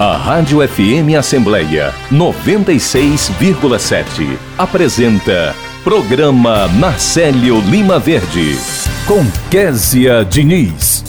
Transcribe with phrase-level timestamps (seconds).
[0.00, 8.56] A Rádio FM Assembleia 96,7 apresenta Programa Marcelo Lima Verde
[9.08, 11.02] com Késia Diniz.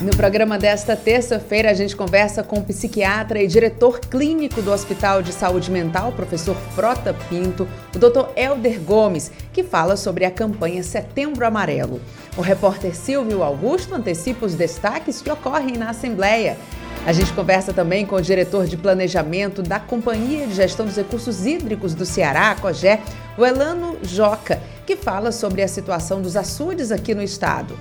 [0.00, 5.20] No programa desta terça-feira, a gente conversa com o psiquiatra e diretor clínico do Hospital
[5.20, 8.26] de Saúde Mental, professor Frota Pinto, o Dr.
[8.36, 12.00] Elder Gomes, que fala sobre a campanha Setembro Amarelo.
[12.36, 16.56] O repórter Silvio Augusto antecipa os destaques que ocorrem na Assembleia.
[17.04, 21.44] A gente conversa também com o diretor de planejamento da Companhia de Gestão dos Recursos
[21.44, 23.00] Hídricos do Ceará, COGÉ,
[23.36, 27.76] o Elano Joca, que fala sobre a situação dos açudes aqui no estado.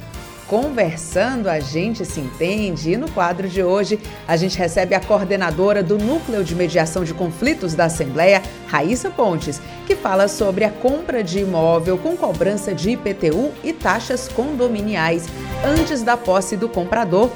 [0.48, 5.84] Conversando, a gente se entende e no quadro de hoje a gente recebe a coordenadora
[5.84, 11.24] do Núcleo de Mediação de Conflitos da Assembleia, Raíssa Pontes, que fala sobre a compra
[11.24, 15.28] de imóvel com cobrança de IPTU e taxas condominiais
[15.64, 17.30] antes da posse do comprador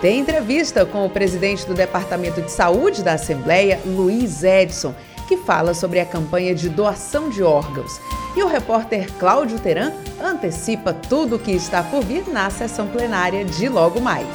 [0.00, 4.94] tem entrevista com o presidente do Departamento de Saúde da Assembleia, Luiz Edson,
[5.28, 8.00] que fala sobre a campanha de doação de órgãos.
[8.34, 13.44] E o repórter Cláudio Teran antecipa tudo o que está por vir na sessão plenária
[13.44, 14.26] de logo mais.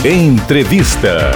[0.04, 1.30] Entrevista.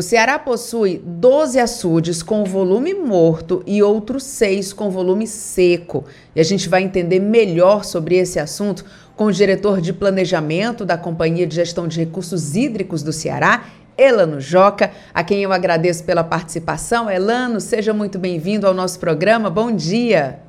[0.00, 6.06] O Ceará possui 12 açudes com volume morto e outros seis com volume seco.
[6.34, 8.82] E a gente vai entender melhor sobre esse assunto
[9.14, 13.66] com o diretor de planejamento da Companhia de Gestão de Recursos Hídricos do Ceará,
[13.98, 17.10] Elano Joca, a quem eu agradeço pela participação.
[17.10, 19.50] Elano, seja muito bem-vindo ao nosso programa.
[19.50, 20.40] Bom dia.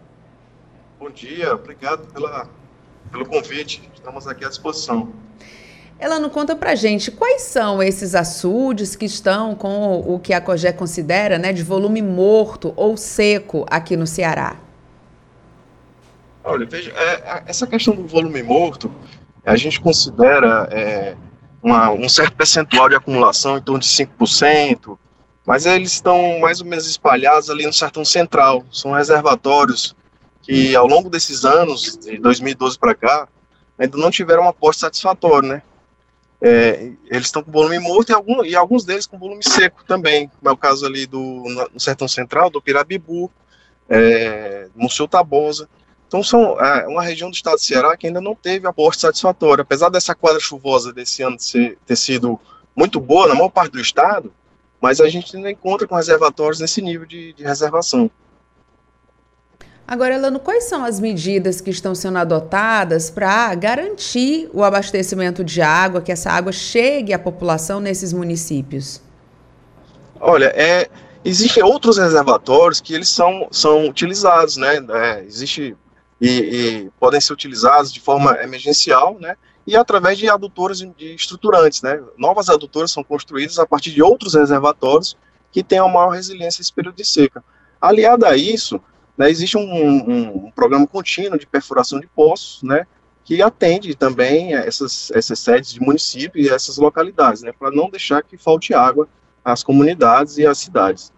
[0.98, 2.48] Bom dia, obrigado pela,
[3.12, 3.84] pelo convite.
[3.94, 5.12] Estamos aqui à disposição.
[6.02, 10.42] Ela não conta pra gente quais são esses açudes que estão com o que a
[10.42, 14.56] COGÉ considera né, de volume morto ou seco aqui no Ceará.
[16.44, 18.92] Olha, veja, é, essa questão do volume morto,
[19.46, 21.16] a gente considera é,
[21.62, 24.98] uma, um certo percentual de acumulação, em torno de 5%,
[25.46, 28.66] mas eles estão mais ou menos espalhados ali no Sertão Central.
[28.72, 29.96] São reservatórios
[30.42, 33.28] que, ao longo desses anos, de 2012 para cá,
[33.78, 35.62] ainda não tiveram um aporte satisfatório, né?
[36.44, 40.32] É, eles estão com volume morto e, algum, e, alguns deles com volume seco também,
[40.44, 41.20] é o caso ali do
[41.72, 43.32] no Sertão Central, do Pirabibu,
[43.88, 45.70] é, Museu Tabosa.
[46.08, 49.62] Então são é, uma região do estado de Ceará que ainda não teve aporte satisfatório.
[49.62, 52.40] Apesar dessa quadra chuvosa desse ano ser, ter sido
[52.76, 54.34] muito boa na maior parte do estado,
[54.82, 58.10] mas a gente ainda encontra com reservatórios nesse nível de, de reservação.
[59.92, 65.62] Agora, Elano, quais são as medidas que estão sendo adotadas para garantir o abastecimento de
[65.62, 69.02] água, que essa água chegue à população nesses municípios?
[70.18, 70.90] Olha, é,
[71.26, 74.78] existem outros reservatórios que eles são, são utilizados, né?
[74.92, 75.76] É, existe
[76.22, 79.36] e, e, podem ser utilizados de forma emergencial, né?
[79.68, 82.02] E através de adutoras de estruturantes, né?
[82.18, 85.18] Novas adutoras são construídas a partir de outros reservatórios
[85.52, 87.44] que tenham maior resiliência nesse período de seca.
[87.82, 88.80] Aliado a isso,
[89.22, 92.88] né, existe um, um, um, programa contínuo de perfuração de poços, né,
[93.24, 98.24] que atende também essas, essas sedes de município e essas localidades, né, para não deixar
[98.24, 99.08] que falte água
[99.46, 101.14] às comunidades e às cidades.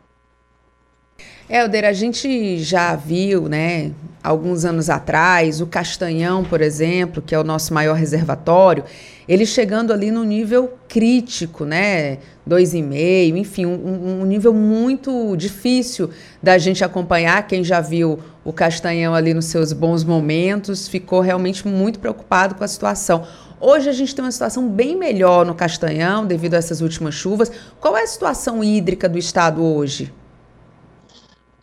[1.50, 7.40] Helder, a gente já viu, né, alguns anos atrás, o Castanhão, por exemplo, que é
[7.40, 8.84] o nosso maior reservatório,
[9.28, 12.18] ele chegando ali no nível crítico, né,
[12.48, 16.10] 2,5, enfim, um, um nível muito difícil
[16.42, 17.48] da gente acompanhar.
[17.48, 22.64] Quem já viu o Castanhão ali nos seus bons momentos ficou realmente muito preocupado com
[22.64, 23.26] a situação.
[23.60, 27.52] Hoje a gente tem uma situação bem melhor no Castanhão devido a essas últimas chuvas.
[27.80, 30.12] Qual é a situação hídrica do estado hoje?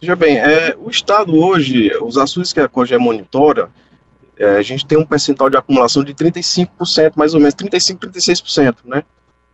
[0.01, 3.69] Veja bem, é, o Estado hoje, os açudes que a COGE monitora,
[4.41, 8.77] é, a gente tem um percentual de acumulação de 35%, mais ou menos, 35%, 36%,
[8.85, 9.05] né?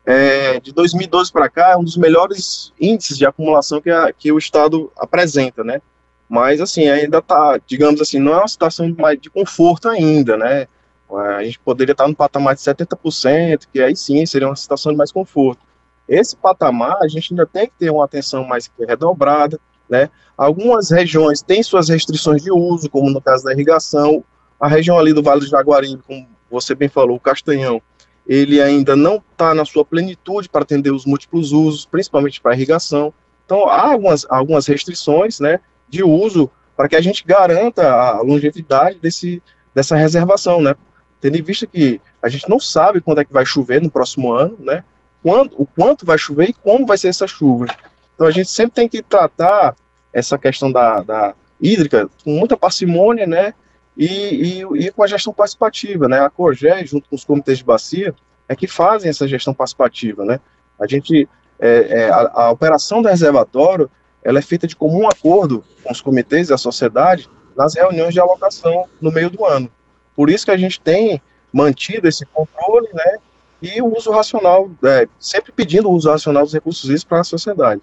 [0.06, 4.30] é, de 2012 para cá, é um dos melhores índices de acumulação que, a, que
[4.30, 5.82] o Estado apresenta, né?
[6.28, 10.68] Mas, assim, ainda está, digamos assim, não é uma situação mais de conforto ainda, né?
[11.10, 14.98] A gente poderia estar no patamar de 70%, que aí sim seria uma situação de
[14.98, 15.60] mais conforto.
[16.08, 19.58] Esse patamar, a gente ainda tem que ter uma atenção mais redobrada,
[19.88, 20.08] né?
[20.36, 24.24] Algumas regiões têm suas restrições de uso, como no caso da irrigação.
[24.58, 27.80] A região ali do Vale do Jaguaribe, como você bem falou, o Castanhão,
[28.26, 33.12] ele ainda não está na sua plenitude para atender os múltiplos usos, principalmente para irrigação.
[33.44, 38.98] Então, há algumas, algumas restrições né, de uso para que a gente garanta a longevidade
[38.98, 39.42] desse,
[39.74, 40.74] dessa reservação, né?
[41.20, 44.32] Tendo em vista que a gente não sabe quando é que vai chover no próximo
[44.32, 44.84] ano, né?
[45.22, 47.66] Quando, o quanto vai chover e como vai ser essa chuva.
[48.14, 49.74] Então, a gente sempre tem que tratar
[50.12, 53.54] essa questão da, da hídrica com muita parcimônia, né?
[53.96, 56.20] E, e, e, com a gestão participativa, né?
[56.20, 58.14] A CORGE, junto com os comitês de bacia,
[58.48, 60.38] é que fazem essa gestão participativa, né?
[60.78, 61.28] A gente,
[61.58, 63.90] é, é, a, a, operação do reservatório,
[64.22, 68.20] ela é feita de comum acordo com os comitês e a sociedade nas reuniões de
[68.20, 69.70] alocação no meio do ano.
[70.14, 71.22] Por isso que a gente tem
[71.52, 73.16] mantido esse controle, né?
[73.62, 77.24] E o uso racional, é, sempre pedindo o uso racional dos recursos hídricos para a
[77.24, 77.80] sociedade.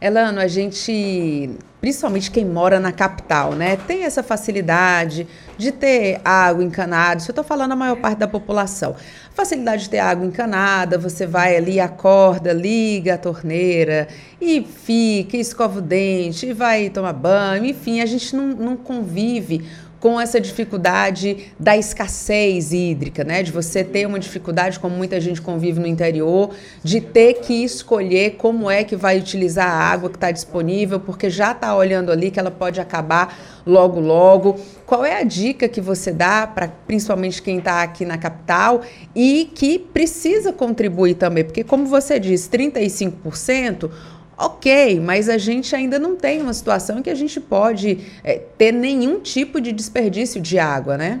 [0.00, 1.50] Elano, a gente,
[1.80, 7.20] principalmente quem mora na capital, né, tem essa facilidade de ter água encanada.
[7.20, 8.94] Isso eu estou falando a maior parte da população.
[9.34, 14.06] Facilidade de ter água encanada, você vai ali, acorda, liga a torneira
[14.40, 19.66] e fica, escova o dente, e vai tomar banho, enfim, a gente não, não convive
[20.00, 23.42] com essa dificuldade da escassez hídrica, né?
[23.42, 26.50] De você ter uma dificuldade, como muita gente convive no interior,
[26.82, 31.28] de ter que escolher como é que vai utilizar a água que está disponível, porque
[31.28, 33.36] já está olhando ali que ela pode acabar
[33.66, 34.58] logo, logo.
[34.86, 38.82] Qual é a dica que você dá para principalmente quem está aqui na capital
[39.14, 41.44] e que precisa contribuir também?
[41.44, 43.90] Porque, como você disse, 35%
[44.38, 48.38] Ok, mas a gente ainda não tem uma situação em que a gente pode é,
[48.56, 51.20] ter nenhum tipo de desperdício de água, né?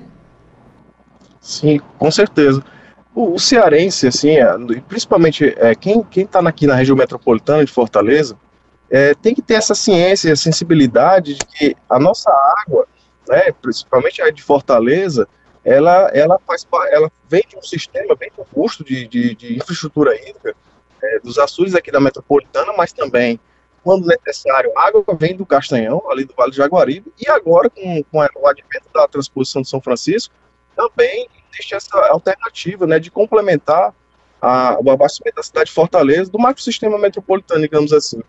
[1.40, 2.62] Sim, com certeza.
[3.12, 4.46] O, o cearense, assim, é,
[4.86, 8.38] principalmente é, quem está aqui na região metropolitana de Fortaleza,
[8.88, 12.30] é, tem que ter essa ciência a sensibilidade de que a nossa
[12.60, 12.86] água,
[13.28, 15.26] né, principalmente a de Fortaleza,
[15.64, 20.54] ela, ela, faz, ela vem de um sistema bem robusto de, de, de infraestrutura hídrica,
[21.02, 23.38] é, dos Açores aqui da metropolitana, mas também,
[23.82, 28.18] quando necessário, água vem do Castanhão, ali do Vale do Jaguaribe, e agora, com, com
[28.18, 30.34] o advento da transposição de São Francisco,
[30.76, 33.92] também existe essa alternativa né, de complementar
[34.40, 38.20] a, o abastecimento da cidade de Fortaleza do macrosistema metropolitano, digamos assim.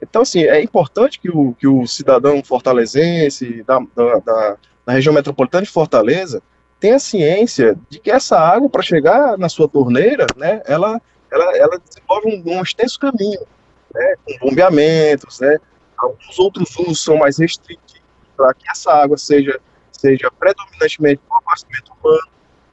[0.00, 5.14] Então, assim, é importante que o, que o cidadão fortalezense da, da, da, da região
[5.14, 6.42] metropolitana de Fortaleza
[6.78, 11.00] tenha ciência de que essa água, para chegar na sua torneira, né, ela
[11.36, 13.40] ela, ela desenvolve um, um extenso caminho,
[13.94, 15.58] né, com bombeamentos, né,
[15.98, 18.00] alguns outros usos são mais restritivos
[18.36, 19.58] para que essa água seja,
[19.90, 22.28] seja predominantemente para o abastecimento humano,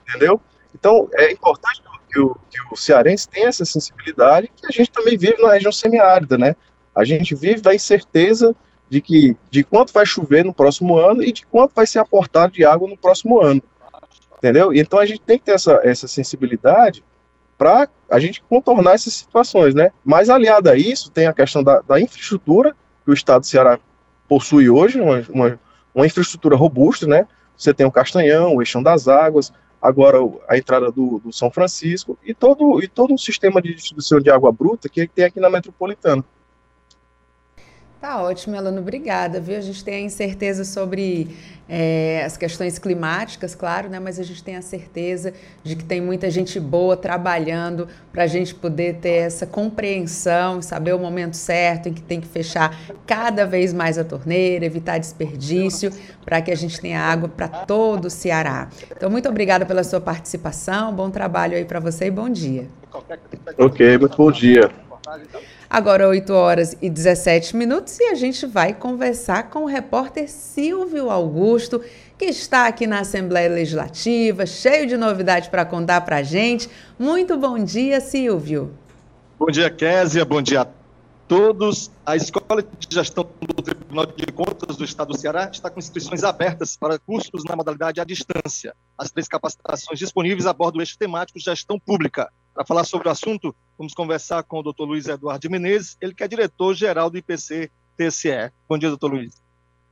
[0.07, 0.41] entendeu?
[0.75, 1.81] Então, é importante
[2.13, 5.71] que o, que o cearense tenha essa sensibilidade, que a gente também vive na região
[5.71, 6.55] semiárida, né?
[6.93, 8.55] A gente vive da incerteza
[8.87, 12.53] de que de quanto vai chover no próximo ano e de quanto vai ser aportado
[12.53, 13.63] de água no próximo ano,
[14.37, 14.71] entendeu?
[14.73, 17.03] Então a gente tem que ter essa, essa sensibilidade
[17.57, 19.91] para a gente contornar essas situações, né?
[20.03, 23.79] Mas aliado a isso, tem a questão da, da infraestrutura que o Estado do Ceará
[24.27, 25.59] possui hoje, uma, uma,
[25.93, 27.27] uma, infraestrutura robusta, né?
[27.55, 29.51] Você tem o Castanhão, o Eixão das Águas,
[29.81, 34.19] agora a entrada do, do São Francisco e todo, e todo um sistema de distribuição
[34.19, 36.23] de água bruta que tem aqui na metropolitana.
[38.03, 39.57] Tá ótimo, Elano, obrigada, viu?
[39.57, 41.37] A gente tem a incerteza sobre
[41.69, 43.97] é, as questões climáticas, claro, né?
[43.97, 45.33] Mas a gente tem a certeza
[45.63, 50.91] de que tem muita gente boa trabalhando para a gente poder ter essa compreensão, saber
[50.91, 55.89] o momento certo em que tem que fechar cada vez mais a torneira, evitar desperdício,
[56.25, 58.67] para que a gente tenha água para todo o Ceará.
[58.91, 62.67] Então, muito obrigada pela sua participação, bom trabalho aí para você e bom dia.
[63.57, 64.69] Ok, muito bom dia.
[65.73, 71.09] Agora 8 horas e 17 minutos e a gente vai conversar com o repórter Silvio
[71.09, 71.81] Augusto,
[72.15, 76.69] que está aqui na Assembleia Legislativa, cheio de novidade para contar para a gente.
[76.99, 78.71] Muito bom dia, Silvio.
[79.39, 80.23] Bom dia, Késia.
[80.23, 80.67] Bom dia a
[81.27, 81.89] todos.
[82.05, 86.23] A Escola de Gestão do Tribunal de Contas do Estado do Ceará está com inscrições
[86.23, 88.75] abertas para cursos na modalidade à distância.
[88.95, 92.29] As três capacitações disponíveis abordam o eixo temático Gestão Pública.
[92.53, 96.23] Para falar sobre o assunto, vamos conversar com o doutor Luiz Eduardo Menezes, ele que
[96.23, 98.51] é diretor-geral do IPC TSE.
[98.69, 99.41] Bom dia, doutor Luiz.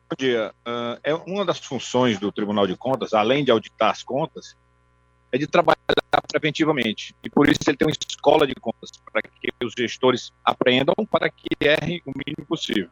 [0.08, 0.54] Bom dia.
[0.62, 4.56] Uh, é uma das funções do Tribunal de Contas, além de auditar as contas,
[5.32, 5.78] é de trabalhar
[6.28, 7.16] preventivamente.
[7.24, 11.30] E por isso ele tem uma escola de contas, para que os gestores aprendam para
[11.30, 12.90] que errem o mínimo possível.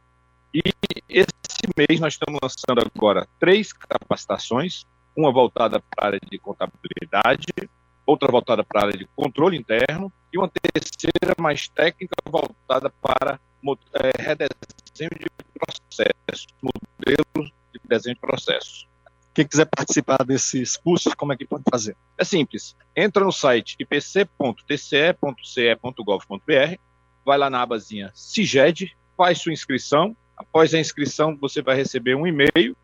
[0.51, 0.63] E
[1.07, 1.27] esse
[1.77, 4.83] mês nós estamos lançando agora três capacitações,
[5.15, 7.45] uma voltada para a área de contabilidade,
[8.09, 13.39] outra voltada para a área de controle interno e uma terceira mais técnica voltada para
[13.93, 18.89] é, redesenho de processos, modelos de desenho de processos.
[19.33, 21.95] Quem quiser participar desses cursos, como é que pode fazer?
[22.17, 22.75] É simples.
[22.95, 26.79] Entra no site ipc.tce.ce.gov.br,
[27.23, 30.17] vai lá na abazinha CIGED, faz sua inscrição.
[30.35, 32.75] Após a inscrição, você vai receber um e-mail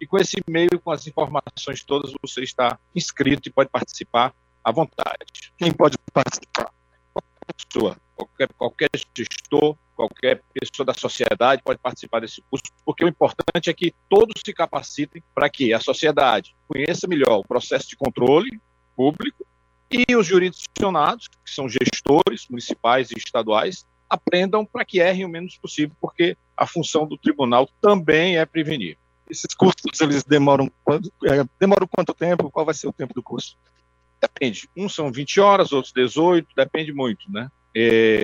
[0.00, 4.34] e com esse e-mail, com as informações todas, você está inscrito e pode participar
[4.68, 5.52] à vontade.
[5.56, 6.70] Quem pode participar?
[7.12, 13.08] Qualquer pessoa, qualquer, qualquer gestor, qualquer pessoa da sociedade pode participar desse curso, porque o
[13.08, 17.96] importante é que todos se capacitem para que a sociedade conheça melhor o processo de
[17.96, 18.60] controle
[18.94, 19.44] público
[19.90, 25.56] e os jurisdicionados, que são gestores municipais e estaduais, aprendam para que errem o menos
[25.56, 28.98] possível, porque a função do tribunal também é prevenir.
[29.28, 30.70] Esses cursos, eles demoram,
[31.24, 32.50] é, demoram quanto tempo?
[32.50, 33.56] Qual vai ser o tempo do curso?
[34.20, 34.68] Depende.
[34.76, 37.48] Uns são 20 horas, outros 18, depende muito, né?
[37.76, 38.20] É,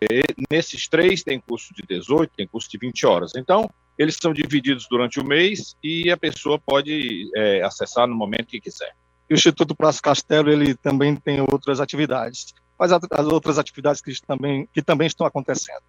[0.50, 3.32] nesses três tem curso de 18, tem curso de 20 horas.
[3.36, 8.46] Então, eles são divididos durante o mês e a pessoa pode é, acessar no momento
[8.46, 8.92] que quiser.
[9.30, 12.52] E o Instituto Praça Castelo, ele também tem outras atividades.
[12.76, 15.82] Quais as outras atividades que também, que também estão acontecendo?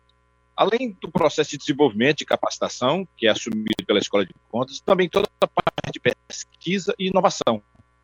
[0.56, 5.10] Além do processo de desenvolvimento e capacitação, que é assumido pela Escola de Contas, também
[5.10, 7.62] toda a parte de pesquisa e inovação.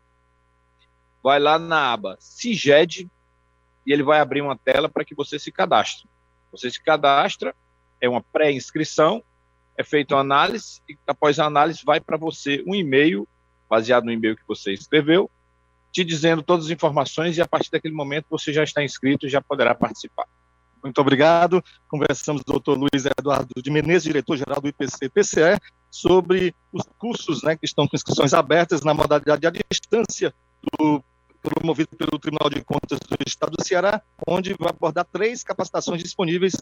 [1.23, 3.09] vai lá na aba CIGED
[3.85, 6.09] e ele vai abrir uma tela para que você se cadastre.
[6.51, 7.55] Você se cadastra,
[8.01, 9.23] é uma pré-inscrição,
[9.77, 13.25] é feita uma análise e após a análise vai para você um e-mail,
[13.69, 15.31] baseado no e-mail que você escreveu,
[15.93, 19.29] te dizendo todas as informações e a partir daquele momento você já está inscrito e
[19.29, 20.27] já poderá participar.
[20.83, 21.63] Muito obrigado.
[21.87, 25.59] Conversamos com o doutor Luiz Eduardo de Menezes, diretor-geral do IPC-PCE,
[25.89, 31.03] sobre os cursos né, que estão com inscrições abertas na modalidade à distância do,
[31.41, 36.53] promovido pelo Tribunal de Contas do Estado do Ceará, onde vai abordar três capacitações disponíveis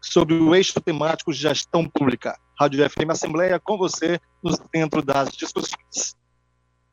[0.00, 2.38] sobre o eixo temático gestão pública.
[2.58, 6.16] Rádio FM Assembleia com você no centro das discussões.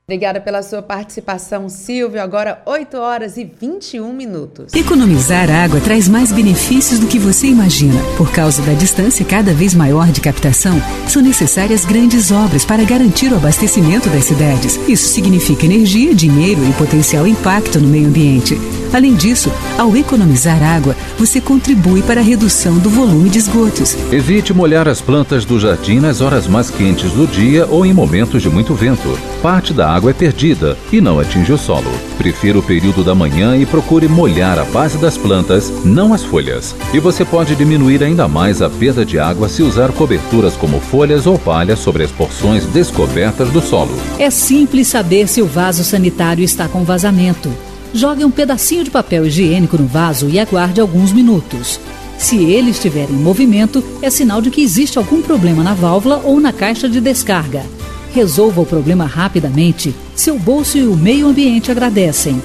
[0.06, 2.22] Obrigada pela sua participação, Silvio.
[2.22, 4.74] Agora 8 horas e 21 minutos.
[4.74, 7.98] Economizar água traz mais benefícios do que você imagina.
[8.18, 13.32] Por causa da distância cada vez maior de captação, são necessárias grandes obras para garantir
[13.32, 14.76] o abastecimento das cidades.
[14.90, 18.58] Isso significa energia, dinheiro e potencial impacto no meio ambiente.
[18.94, 23.96] Além disso, ao economizar água, você contribui para a redução do volume de esgotos.
[24.12, 28.42] Evite molhar as plantas do jardim nas horas mais quentes do dia ou em momentos
[28.42, 29.18] de muito vento.
[29.42, 31.92] Parte da água é perdida e não atinge o solo.
[32.18, 36.76] Prefira o período da manhã e procure molhar a base das plantas, não as folhas.
[36.94, 41.26] E você pode diminuir ainda mais a perda de água se usar coberturas como folhas
[41.26, 43.96] ou palha sobre as porções descobertas do solo.
[44.20, 47.52] É simples saber se o vaso sanitário está com vazamento.
[47.94, 51.80] Jogue um pedacinho de papel higiênico no vaso e aguarde alguns minutos.
[52.18, 56.40] Se ele estiver em movimento, é sinal de que existe algum problema na válvula ou
[56.40, 57.64] na caixa de descarga.
[58.14, 59.96] Resolva o problema rapidamente.
[60.16, 62.40] Seu bolso e o meio ambiente agradecem.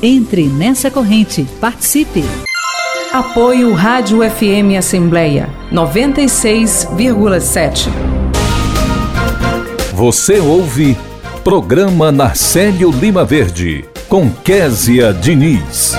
[0.00, 1.44] Entre nessa corrente.
[1.60, 2.24] Participe!
[3.12, 7.88] Apoio Rádio FM Assembleia 96,7.
[9.92, 10.96] Você ouve
[11.42, 15.96] Programa Narcélio Lima Verde com Késia Diniz.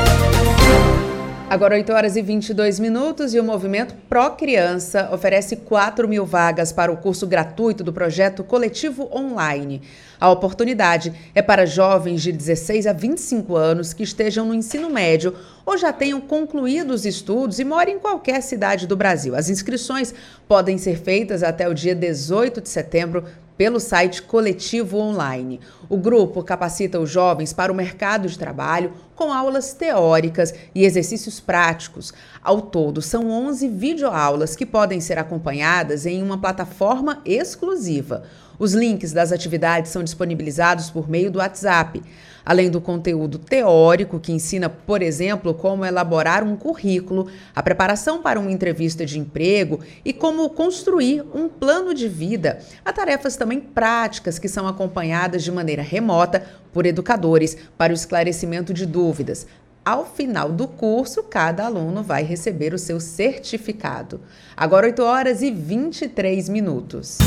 [1.49, 6.71] Agora 8 horas e 22 minutos e o movimento Pró Criança oferece 4 mil vagas
[6.71, 9.81] para o curso gratuito do projeto Coletivo Online.
[10.19, 15.33] A oportunidade é para jovens de 16 a 25 anos que estejam no ensino médio
[15.65, 19.35] ou já tenham concluído os estudos e morem em qualquer cidade do Brasil.
[19.35, 20.13] As inscrições
[20.47, 23.23] podem ser feitas até o dia 18 de setembro
[23.59, 25.59] pelo site Coletivo Online.
[25.89, 31.41] O grupo capacita os jovens para o mercado de trabalho com aulas teóricas e exercícios
[31.41, 32.13] práticos.
[32.41, 38.23] Ao todo, são 11 videoaulas que podem ser acompanhadas em uma plataforma exclusiva.
[38.57, 42.01] Os links das atividades são disponibilizados por meio do WhatsApp.
[42.49, 48.39] Além do conteúdo teórico, que ensina, por exemplo, como elaborar um currículo, a preparação para
[48.39, 54.39] uma entrevista de emprego e como construir um plano de vida, há tarefas também práticas
[54.39, 59.45] que são acompanhadas de maneira remota por educadores para o esclarecimento de dúvidas.
[59.85, 64.21] Ao final do curso, cada aluno vai receber o seu certificado.
[64.57, 67.19] Agora 8 horas e 23 minutos.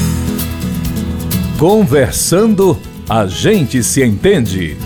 [1.60, 2.76] Conversando,
[3.08, 4.76] a gente se entende.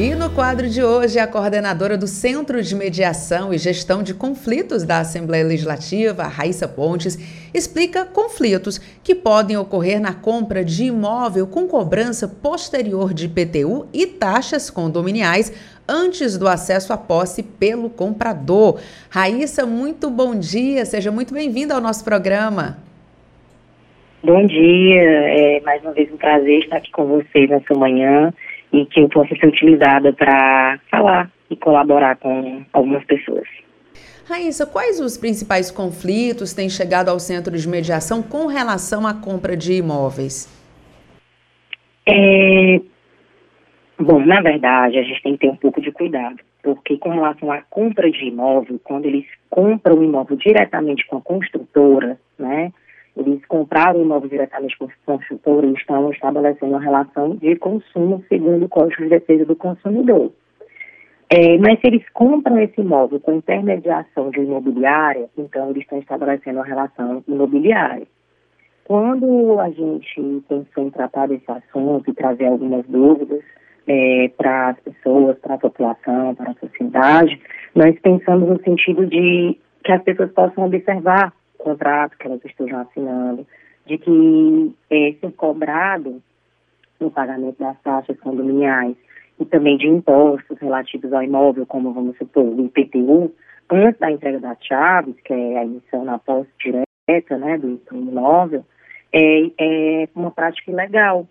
[0.00, 4.84] E no quadro de hoje, a coordenadora do Centro de Mediação e Gestão de Conflitos
[4.84, 7.18] da Assembleia Legislativa, Raíssa Pontes,
[7.52, 14.06] explica conflitos que podem ocorrer na compra de imóvel com cobrança posterior de IPTU e
[14.06, 15.52] taxas condominiais
[15.88, 18.80] antes do acesso à posse pelo comprador.
[19.10, 22.78] Raíssa, muito bom dia, seja muito bem-vinda ao nosso programa.
[24.22, 28.32] Bom dia, é mais uma vez um prazer estar aqui com vocês nessa manhã
[28.72, 33.46] e que eu possa ser utilizada para falar e colaborar com algumas pessoas.
[34.28, 39.56] Raíssa, quais os principais conflitos têm chegado ao centro de mediação com relação à compra
[39.56, 40.46] de imóveis?
[42.06, 42.80] É...
[43.98, 47.50] Bom, na verdade, a gente tem que ter um pouco de cuidado, porque com relação
[47.50, 52.70] à compra de imóvel, quando eles compram o imóvel diretamente com a construtora, né,
[53.18, 58.24] eles compraram o imóvel diretamente com o construtor e estão estabelecendo uma relação de consumo
[58.28, 60.32] segundo o Código de Defesa do Consumidor.
[61.30, 66.58] É, mas se eles compram esse imóvel com intermediação de imobiliária, então eles estão estabelecendo
[66.58, 68.06] uma relação imobiliária.
[68.84, 73.42] Quando a gente pensou em tratar desse assunto e trazer algumas dúvidas
[73.86, 77.38] é, para as pessoas, para a população, para a sociedade,
[77.74, 83.46] nós pensamos no sentido de que as pessoas possam observar contrato que elas estejam assinando,
[83.86, 86.22] de que é, ser cobrado
[87.00, 88.96] no pagamento das taxas condominiais
[89.40, 93.32] e também de impostos relativos ao imóvel, como vamos supor, o IPTU,
[93.70, 98.64] antes da entrega das chaves, que é a emissão na posse direta né, do, imóvel,
[99.12, 101.26] é, é uma prática ilegal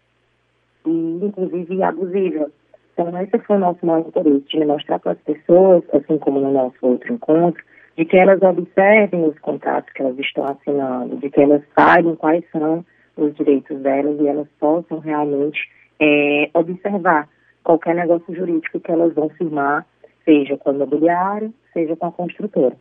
[0.86, 2.50] e, inclusive, abusiva.
[2.94, 6.52] Então, esse foi o nosso maior interesse, de mostrar para as pessoas, assim como no
[6.52, 7.64] nosso outro encontro,
[7.98, 12.46] de que elas observem os contratos que elas estão assinando, de que elas saibam quais
[12.52, 12.86] são
[13.18, 15.60] os direitos delas e elas possam realmente
[16.00, 17.28] é, observar
[17.64, 19.86] qualquer negócio jurídico que elas vão firmar,
[20.24, 22.78] seja com o imobiliário, seja com a construtora.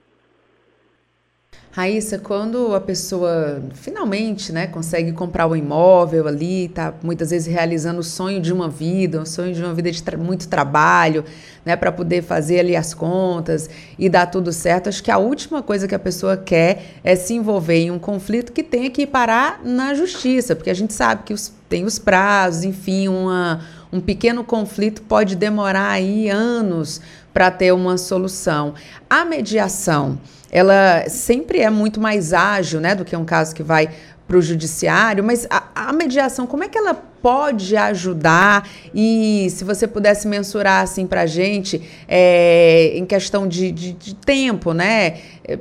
[1.77, 7.53] Raíssa, quando a pessoa finalmente né, consegue comprar o um imóvel ali, está muitas vezes
[7.53, 11.23] realizando o sonho de uma vida, o sonho de uma vida de tra muito trabalho,
[11.67, 15.63] né, para poder fazer ali as contas e dar tudo certo, acho que a última
[15.63, 19.61] coisa que a pessoa quer é se envolver em um conflito que tenha que parar
[19.63, 23.61] na justiça, porque a gente sabe que os, tem os prazos, enfim, uma,
[23.93, 27.01] um pequeno conflito pode demorar aí anos
[27.33, 28.75] para ter uma solução.
[29.09, 30.19] A mediação
[30.51, 33.91] ela sempre é muito mais ágil, né, do que um caso que vai
[34.27, 38.69] para o judiciário, mas a, a, mediação, como é que ela pode ajudar?
[38.95, 44.15] E se você pudesse mensurar assim para a gente, é, em questão de, de, de,
[44.15, 45.15] tempo, né?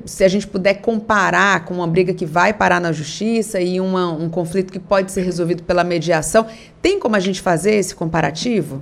[0.05, 4.11] Se a gente puder comparar com uma briga que vai parar na justiça e uma,
[4.13, 6.45] um conflito que pode ser resolvido pela mediação,
[6.83, 8.79] tem como a gente fazer esse comparativo?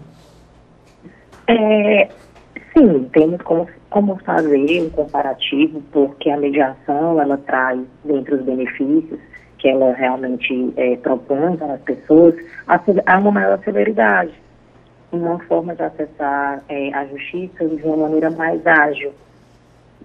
[1.47, 2.09] É,
[2.73, 9.19] sim, temos como como fazer um comparativo, porque a mediação ela traz, dentre os benefícios
[9.63, 12.35] que ela realmente é, propõe para as pessoas,
[12.67, 14.33] há uma maior celeridade,
[15.09, 19.13] uma forma de acessar é, a justiça de uma maneira mais ágil.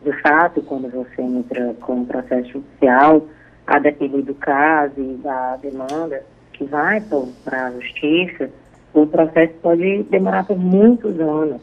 [0.01, 3.27] De fato, quando você entra com um processo judicial,
[3.67, 7.03] a depender do caso e da demanda que vai
[7.45, 8.51] para a justiça,
[8.95, 11.61] o processo pode demorar por muitos anos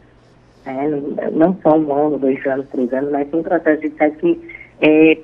[0.66, 0.90] né?
[1.32, 4.50] não só um ano, dois anos, três anos, mas tem um processo sucesso que
[4.82, 5.18] é,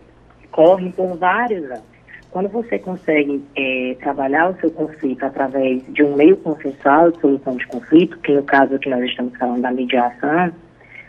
[0.54, 1.91] corre por vários anos.
[2.32, 7.58] Quando você consegue é, trabalhar o seu conflito através de um meio consensual de solução
[7.58, 10.52] de conflito, que no caso que nós estamos falando da mediação,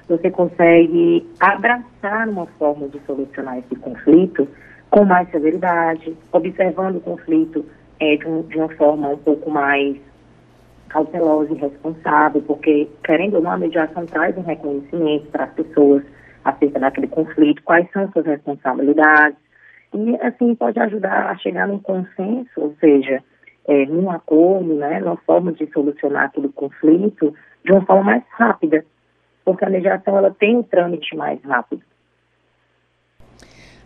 [0.09, 4.49] você consegue abraçar uma forma de solucionar esse conflito
[4.91, 7.65] com mais severidade, observando o conflito
[8.01, 9.97] é, de, um, de uma forma um pouco mais
[10.89, 16.03] cautelosa e responsável, porque, querendo ou não, a mediação traz um reconhecimento para as pessoas
[16.45, 19.39] acerca daquele conflito, quais são suas responsabilidades,
[19.95, 23.23] e assim pode ajudar a chegar num consenso, ou seja,
[23.67, 28.85] é, num acordo, né, numa forma de solucionar aquele conflito de uma forma mais rápida,
[29.45, 31.83] porque a mediação ela tem um trâmite mais rápido.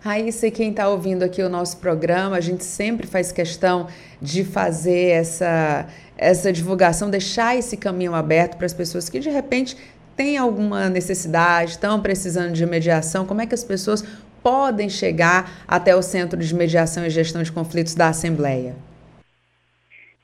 [0.00, 3.88] Raíssa, e quem está ouvindo aqui o nosso programa, a gente sempre faz questão
[4.22, 9.76] de fazer essa, essa divulgação, deixar esse caminho aberto para as pessoas que de repente
[10.16, 13.26] têm alguma necessidade, estão precisando de mediação.
[13.26, 14.02] Como é que as pessoas
[14.46, 18.76] podem chegar até o Centro de Mediação e Gestão de Conflitos da Assembleia?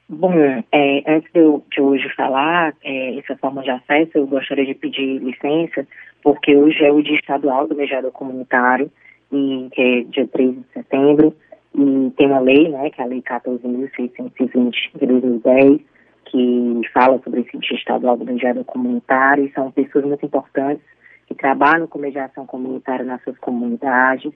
[0.09, 0.33] Bom,
[0.71, 4.75] é, antes de eu, de hoje falar é, essa forma de acesso, eu gostaria de
[4.75, 5.85] pedir licença,
[6.23, 8.89] porque hoje é o Dia Estadual do Mediador Comunitário,
[9.33, 11.35] e, que é dia 13 de setembro,
[11.75, 15.81] e tem uma lei, né, que é a Lei 14.620 de 2010,
[16.27, 20.93] que fala sobre esse Dia Estadual do Mediador Comunitário, e são pessoas muito importantes
[21.35, 24.33] que trabalham com mediação comunitária nas suas comunidades,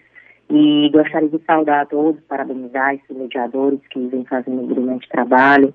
[0.48, 5.74] e gostaria de saudar a todos, parabenizar esses mediadores que vêm fazendo um brilhante trabalho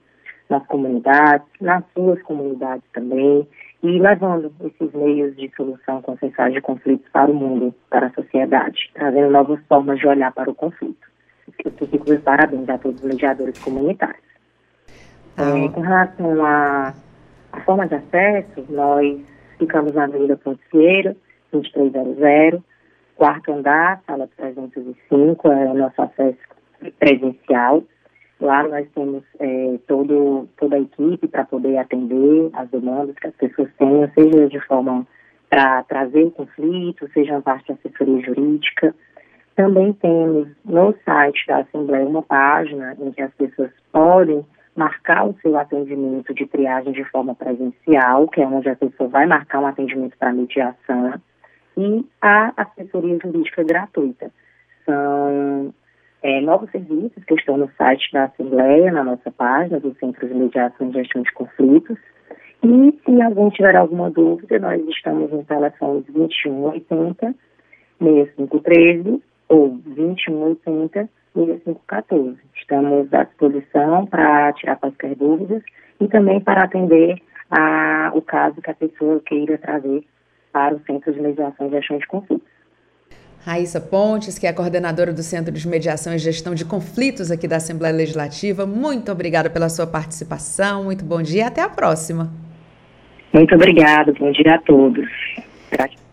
[0.50, 3.48] nas comunidades, nas suas comunidades também,
[3.84, 8.92] e levando esses meios de solução consensual de conflitos para o mundo, para a sociedade,
[8.94, 11.10] trazendo novas formas de olhar para o conflito.
[11.66, 14.24] Eu fico de parabéns a todos os mediadores comunitários.
[15.38, 15.58] Ah.
[15.58, 16.94] É, com relação à
[17.66, 19.20] forma de acesso, nós
[19.62, 21.15] ficamos na Avenida Ponteira,
[21.52, 22.60] 2300,
[23.15, 26.39] quarto andar, sala 305, é o nosso acesso
[26.97, 27.84] presencial.
[28.39, 33.36] Lá nós temos é, todo, toda a equipe para poder atender as demandas que as
[33.36, 35.06] pessoas tenham, seja de forma
[35.47, 38.95] para trazer conflito, seja na parte de assessoria jurídica.
[39.56, 44.43] Também temos no site da Assembleia uma página em que as pessoas podem
[44.76, 49.26] marcar o seu atendimento de triagem de forma presencial, que é onde a pessoa vai
[49.26, 51.14] marcar um atendimento para mediação
[51.78, 54.32] e a assessoria jurídica gratuita.
[54.86, 55.74] São
[56.24, 60.34] é, novos serviços que estão no site da Assembleia, na nossa página do Centro de
[60.34, 61.98] Mediação e Gestão de Conflitos.
[62.64, 67.34] E se alguém tiver alguma dúvida, nós estamos no telefone 2180
[68.00, 72.38] 6513 ou 2180 6514.
[72.56, 75.62] Estamos à disposição para tirar quaisquer dúvidas
[76.00, 80.04] e também para atender a, o caso que a pessoa queira trazer
[80.52, 82.48] para o Centro de Mediação e Gestão de Conflitos.
[83.44, 87.48] Raíssa Pontes, que é a coordenadora do Centro de Mediação e Gestão de Conflitos aqui
[87.48, 92.30] da Assembleia Legislativa, muito obrigada pela sua participação, muito bom dia e até a próxima.
[93.34, 95.10] Muito obrigada, bom dia a todos.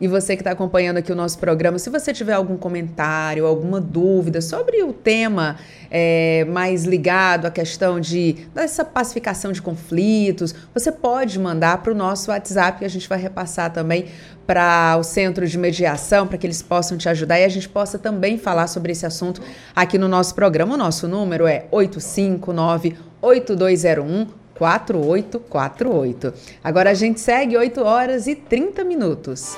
[0.00, 3.80] E você que está acompanhando aqui o nosso programa, se você tiver algum comentário, alguma
[3.80, 5.56] dúvida sobre o tema
[5.90, 11.96] é, mais ligado à questão de dessa pacificação de conflitos, você pode mandar para o
[11.96, 14.06] nosso WhatsApp que a gente vai repassar também
[14.46, 17.98] para o centro de mediação, para que eles possam te ajudar e a gente possa
[17.98, 19.42] também falar sobre esse assunto
[19.74, 20.74] aqui no nosso programa.
[20.74, 24.28] O nosso número é 859 8201
[24.58, 26.34] 4848.
[26.62, 29.56] Agora a gente segue 8 horas e 30 minutos.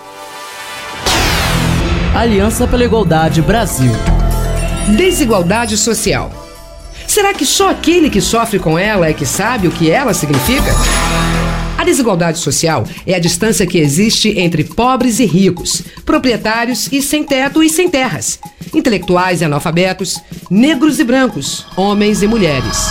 [2.14, 3.92] Aliança pela Igualdade Brasil.
[4.96, 6.30] Desigualdade social.
[7.06, 10.70] Será que só aquele que sofre com ela é que sabe o que ela significa?
[11.78, 17.24] A desigualdade social é a distância que existe entre pobres e ricos, proprietários e sem
[17.24, 18.38] teto e sem terras,
[18.74, 22.90] intelectuais e analfabetos, negros e brancos, homens e mulheres.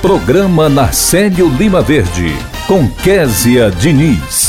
[0.00, 2.28] Programa Narcélio Lima Verde,
[2.68, 4.46] com Késia Diniz.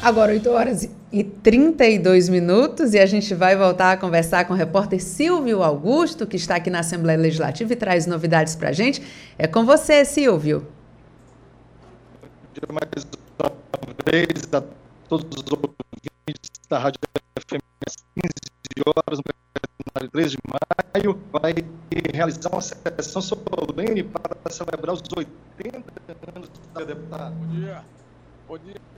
[0.00, 4.56] Agora 8 horas e 32 minutos e a gente vai voltar a conversar com o
[4.56, 9.02] repórter Silvio Augusto, que está aqui na Assembleia Legislativa e traz novidades para a gente.
[9.36, 10.66] É com você, Silvio.
[12.72, 13.06] Mais
[13.38, 13.52] uma
[14.10, 14.62] vez a
[15.06, 16.98] todos os ouvintes da Rádio
[17.38, 17.60] FM
[18.14, 19.20] 15 horas,
[20.00, 21.54] no 3 de maio, vai
[22.12, 25.84] realizar uma sessão solene para celebrar os 80
[26.34, 27.30] anos da deputada.
[27.30, 27.82] Bom dia.
[28.46, 28.90] Bom dia.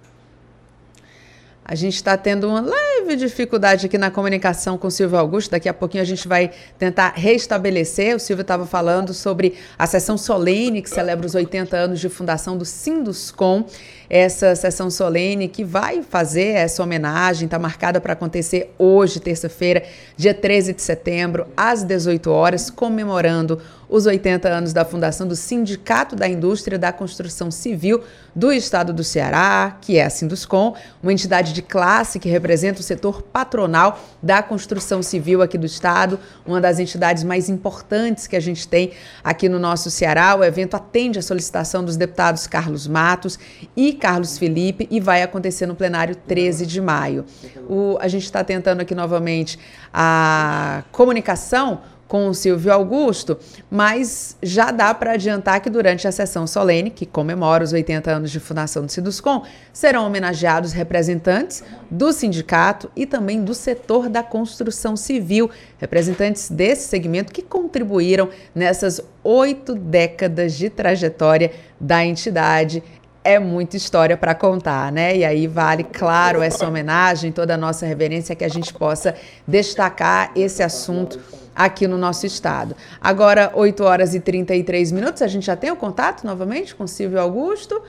[1.64, 5.52] A gente está tendo uma leve dificuldade aqui na comunicação com o Silvio Augusto.
[5.52, 8.16] Daqui a pouquinho a gente vai tentar restabelecer.
[8.16, 12.58] O Silvio estava falando sobre a sessão solene que celebra os 80 anos de fundação
[12.58, 13.64] do Sinduscom.
[14.08, 19.82] Essa sessão solene que vai fazer essa homenagem está marcada para acontecer hoje, terça-feira,
[20.16, 23.60] dia 13 de setembro, às 18 horas, comemorando
[23.92, 28.02] os 80 anos da fundação do Sindicato da Indústria da Construção Civil
[28.34, 32.82] do Estado do Ceará, que é a Sinduscom, uma entidade de classe que representa o
[32.82, 38.40] setor patronal da construção civil aqui do Estado, uma das entidades mais importantes que a
[38.40, 40.34] gente tem aqui no nosso Ceará.
[40.36, 43.38] O evento atende a solicitação dos deputados Carlos Matos
[43.76, 47.24] e Carlos Felipe e vai acontecer no plenário 13 de maio.
[47.68, 49.56] O, a gente está tentando aqui novamente
[49.94, 53.38] a comunicação com o Silvio Augusto,
[53.70, 58.30] mas já dá para adiantar que durante a sessão solene, que comemora os 80 anos
[58.30, 64.94] de fundação do Siduscom, serão homenageados representantes do sindicato e também do setor da construção
[64.94, 72.82] civil, representantes desse segmento que contribuíram nessas oito décadas de trajetória da entidade
[73.24, 75.16] é muita história para contar, né?
[75.16, 79.14] E aí vale, claro, essa homenagem, toda a nossa reverência, que a gente possa
[79.46, 81.20] destacar esse assunto
[81.54, 82.74] aqui no nosso estado.
[83.00, 87.20] Agora, 8 horas e 33 minutos, a gente já tem o contato novamente com Silvio
[87.20, 87.82] Augusto?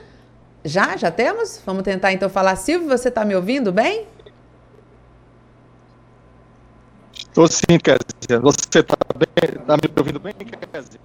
[0.64, 0.96] Já?
[0.96, 1.60] Já temos?
[1.66, 2.56] Vamos tentar então falar.
[2.56, 4.06] Silvio, você está me ouvindo bem?
[7.34, 8.38] Estou sim, Kézia.
[8.40, 8.96] Você está
[9.66, 11.00] tá me ouvindo bem, Kézia?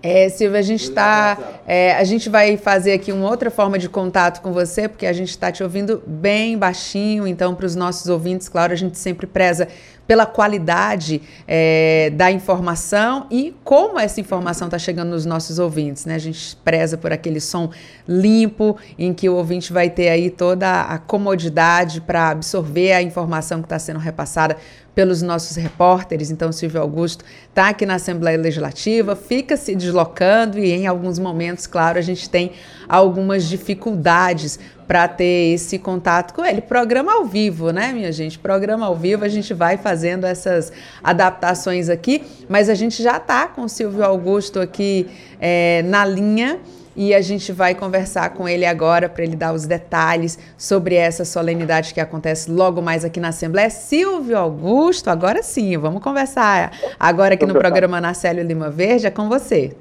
[0.00, 1.36] É, Silvia, a gente está.
[1.66, 5.12] É, a gente vai fazer aqui uma outra forma de contato com você, porque a
[5.12, 7.26] gente está te ouvindo bem baixinho.
[7.26, 9.66] Então, para os nossos ouvintes, claro, a gente sempre preza
[10.08, 16.06] pela qualidade é, da informação e como essa informação está chegando nos nossos ouvintes.
[16.06, 16.14] Né?
[16.14, 17.70] A gente preza por aquele som
[18.08, 23.60] limpo, em que o ouvinte vai ter aí toda a comodidade para absorver a informação
[23.60, 24.56] que está sendo repassada
[24.94, 26.30] pelos nossos repórteres.
[26.30, 31.66] Então, Silvio Augusto está aqui na Assembleia Legislativa, fica se deslocando e, em alguns momentos,
[31.66, 32.52] claro, a gente tem
[32.88, 36.62] algumas dificuldades para ter esse contato com ele.
[36.62, 38.38] Programa ao vivo, né, minha gente?
[38.38, 40.72] Programa ao vivo, a gente vai fazendo essas
[41.04, 45.06] adaptações aqui, mas a gente já está com o Silvio Augusto aqui
[45.38, 46.58] é, na linha
[46.96, 51.24] e a gente vai conversar com ele agora para ele dar os detalhes sobre essa
[51.24, 53.68] solenidade que acontece logo mais aqui na Assembleia.
[53.68, 59.28] Silvio Augusto, agora sim, vamos conversar agora aqui no programa Narcélio Lima Verde, é com
[59.28, 59.76] você.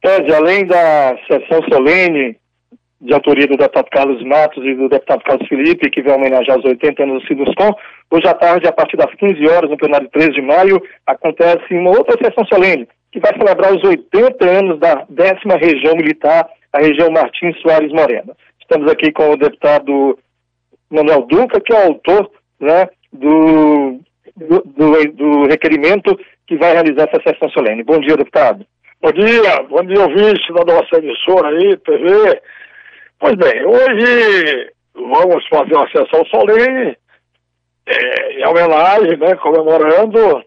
[0.00, 2.40] Ted, além da sessão solene
[3.00, 6.64] de autoria do deputado Carlos Matos e do deputado Carlos Felipe, que vai homenagear os
[6.64, 7.74] 80 anos do Sinuscom.
[8.10, 11.90] Hoje à tarde, a partir das 15 horas, no plenário 13 de maio, acontece uma
[11.90, 17.10] outra sessão solene, que vai celebrar os 80 anos da décima região militar, a região
[17.10, 18.36] Martins Soares Morena.
[18.60, 20.18] Estamos aqui com o deputado
[20.90, 23.98] Manuel Duca, que é o autor né, do,
[24.36, 27.82] do, do requerimento que vai realizar essa sessão solene.
[27.82, 28.66] Bom dia, deputado.
[29.00, 32.40] Bom dia, bom dia, ouvinte da nossa emissora aí, TV.
[33.20, 36.96] Pois bem, hoje vamos fazer uma sessão solene
[37.86, 40.42] é, em homenagem, né, comemorando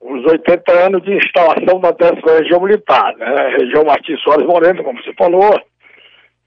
[0.00, 5.02] os 80 anos de instalação da 10 região militar, né, região Martins Soares Moreno, como
[5.02, 5.60] você falou.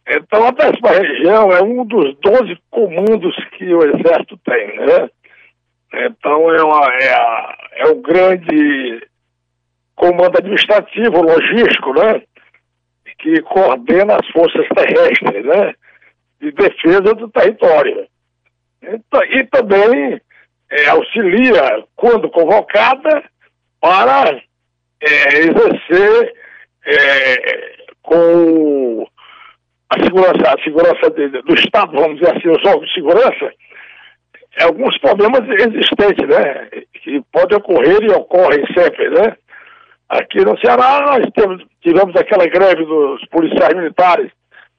[0.08, 5.10] Então, a 10 região é um dos 12 comandos que o Exército tem, né?
[5.94, 9.06] Então, é, uma, é, a, é o grande
[9.94, 12.22] comando administrativo, logístico, né?
[13.20, 15.74] Que coordena as forças terrestres, né?
[16.42, 18.08] De defesa do território.
[18.82, 20.22] E, também
[20.72, 23.24] é, auxilia, quando convocada,
[23.82, 24.42] para
[25.02, 26.34] é, exercer
[26.86, 29.06] é, com
[29.90, 33.54] a segurança, a segurança de, do Estado, vamos dizer assim, os órgãos de segurança,
[34.62, 36.70] alguns problemas existentes, né?
[37.04, 39.36] Que podem ocorrer e ocorrem sempre, né?
[40.10, 44.32] Aqui no Ceará, nós temos, tivemos aquela greve dos policiais militares,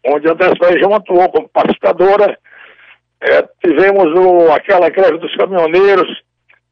[0.05, 2.37] onde a região atuou como pacificadora.
[3.23, 6.09] É, tivemos o, aquela greve dos caminhoneiros,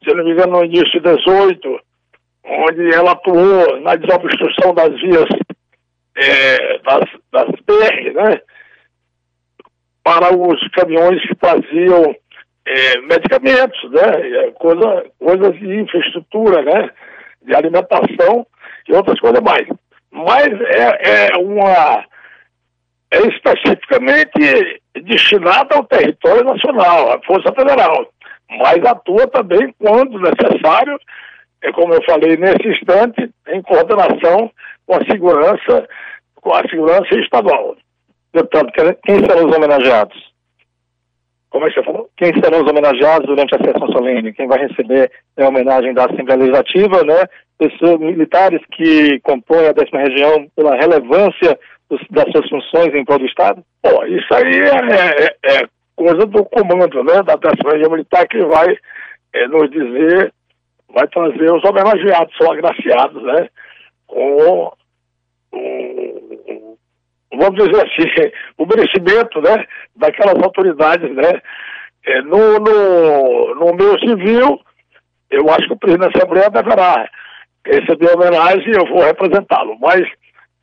[0.03, 1.81] se não me engano, no início de 18,
[2.45, 5.29] onde ela atuou na desobstrução das vias
[6.17, 8.41] é, das, das BR, né?
[10.03, 12.17] Para os caminhões que traziam
[12.67, 14.51] é, medicamentos, né?
[14.59, 16.91] Coisa, coisas de infraestrutura, né?
[17.49, 18.47] De alimentação
[18.89, 19.67] e outras coisas mais.
[20.13, 22.05] Mas é, é uma.
[23.11, 28.07] É especificamente destinada ao território nacional, à Força Federal.
[28.51, 30.99] Mas atua também quando necessário,
[31.63, 34.51] é como eu falei nesse instante, em coordenação
[34.87, 35.89] com a segurança,
[36.37, 37.77] com a segurança estadual.
[38.33, 38.73] Deputado,
[39.05, 40.28] quem serão os homenageados?
[41.51, 42.09] Como é que você falou?
[42.17, 44.35] Quem serão os homenageados durante a sessão solene?
[44.35, 47.25] Quem vai receber é a homenagem da Assembleia Legislativa, né?
[47.59, 51.59] Pessoas militares que compõem a décima região pela relevância
[51.89, 53.63] dos, das suas funções em prol do Estado?
[53.83, 57.23] Bom, isso aí é, é, é coisa do comando, né?
[57.23, 58.77] Da décima região militar que vai
[59.33, 60.33] é, nos dizer,
[60.95, 63.49] vai trazer os homenageados, são agraciados, né?
[64.07, 64.71] Com
[67.33, 69.65] vamos dizer assim, o merecimento né,
[69.97, 71.15] daquelas autoridades.
[71.15, 71.41] Né?
[72.07, 74.61] É, no, no, no meio civil,
[75.31, 77.09] eu acho que o presidente da Assembleia deverá
[77.67, 79.77] receber homenagem e eu vou representá-lo.
[79.81, 80.03] Mas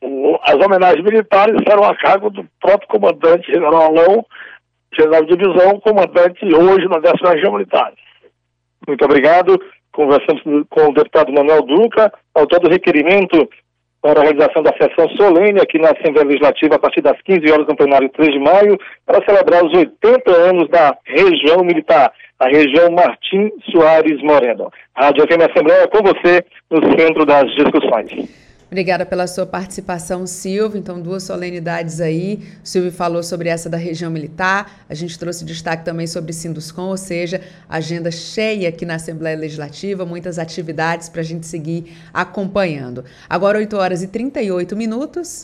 [0.01, 4.25] o, as homenagens militares serão a cargo do próprio comandante general Alão,
[4.97, 7.91] general de divisão, comandante hoje na 10 região militar.
[8.87, 9.59] Muito obrigado.
[9.91, 13.47] Conversamos com o deputado Manuel Duca, autor do requerimento
[14.05, 17.65] para a realização da sessão solene aqui na Assembleia Legislativa a partir das 15 horas
[17.65, 22.91] no plenário 3 de maio, para celebrar os 80 anos da região militar, a região
[22.91, 24.71] Martim Soares Moreno.
[24.95, 28.44] Rádio FM Assembleia com você no centro das discussões.
[28.67, 30.77] Obrigada pela sua participação, Silvio.
[30.77, 32.43] Então, duas solenidades aí.
[32.63, 34.83] O Silvio falou sobre essa da região militar.
[34.89, 40.05] A gente trouxe destaque também sobre Sinduscom, ou seja, agenda cheia aqui na Assembleia Legislativa,
[40.05, 43.05] muitas atividades para a gente seguir acompanhando.
[43.29, 45.43] Agora, 8 horas e 38 minutos.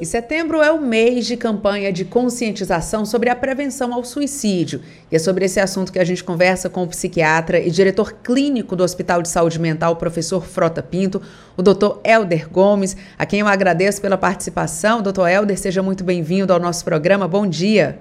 [0.00, 4.80] E setembro é o mês de campanha de conscientização sobre a prevenção ao suicídio.
[5.12, 8.74] E é sobre esse assunto que a gente conversa com o psiquiatra e diretor clínico
[8.74, 11.20] do Hospital de Saúde Mental, professor Frota Pinto,
[11.54, 15.02] o doutor Helder Gomes, a quem eu agradeço pela participação.
[15.02, 17.28] Doutor Helder, seja muito bem-vindo ao nosso programa.
[17.28, 17.98] Bom dia.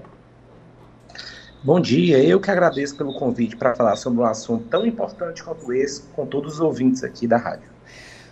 [1.61, 5.73] Bom dia, eu que agradeço pelo convite para falar sobre um assunto tão importante quanto
[5.73, 7.67] esse com todos os ouvintes aqui da rádio.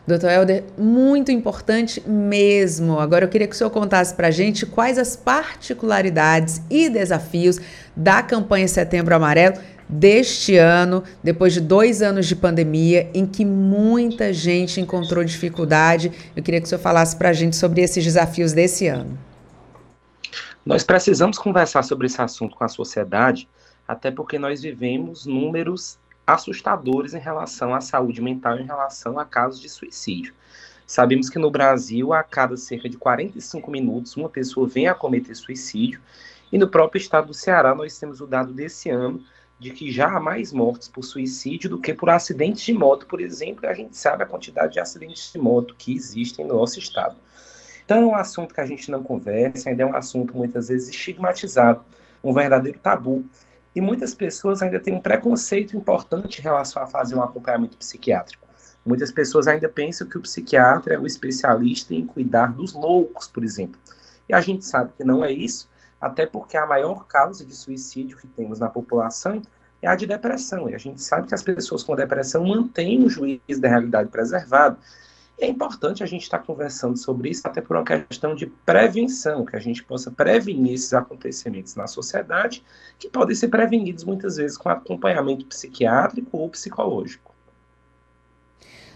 [0.08, 2.98] Doutor Helder, muito importante mesmo.
[2.98, 7.60] Agora eu queria que o senhor contasse para a gente quais as particularidades e desafios
[7.93, 9.58] da campanha Setembro Amarelo
[9.89, 16.10] deste ano, depois de dois anos de pandemia, em que muita gente encontrou dificuldade.
[16.34, 19.20] Eu queria que o senhor falasse para a gente sobre esses desafios desse ano.
[20.65, 23.48] Nós precisamos conversar sobre esse assunto com a sociedade,
[23.86, 29.62] até porque nós vivemos números assustadores em relação à saúde mental, em relação a casos
[29.62, 30.34] de suicídio.
[30.86, 35.34] Sabemos que no Brasil, a cada cerca de 45 minutos, uma pessoa vem a cometer
[35.36, 36.02] suicídio,
[36.52, 39.24] e no próprio estado do Ceará, nós temos o dado desse ano
[39.60, 43.20] de que já há mais mortes por suicídio do que por acidentes de moto, por
[43.20, 46.78] exemplo, e a gente sabe a quantidade de acidentes de moto que existem no nosso
[46.78, 47.16] estado.
[47.84, 50.90] Então, é um assunto que a gente não conversa, ainda é um assunto muitas vezes
[50.90, 51.84] estigmatizado,
[52.24, 53.26] um verdadeiro tabu.
[53.78, 58.48] E muitas pessoas ainda têm um preconceito importante em relação a fazer um acompanhamento psiquiátrico.
[58.84, 63.44] Muitas pessoas ainda pensam que o psiquiatra é o especialista em cuidar dos loucos, por
[63.44, 63.80] exemplo.
[64.28, 65.70] E a gente sabe que não é isso,
[66.02, 69.44] até porque a maior causa de suicídio que temos na população
[69.80, 70.68] é a de depressão.
[70.68, 74.80] E a gente sabe que as pessoas com depressão mantêm o juízo da realidade preservado
[75.39, 79.56] é importante a gente estar conversando sobre isso, até por uma questão de prevenção, que
[79.56, 82.63] a gente possa prevenir esses acontecimentos na sociedade,
[82.97, 87.36] que podem ser prevenidos muitas vezes com acompanhamento psiquiátrico ou psicológico.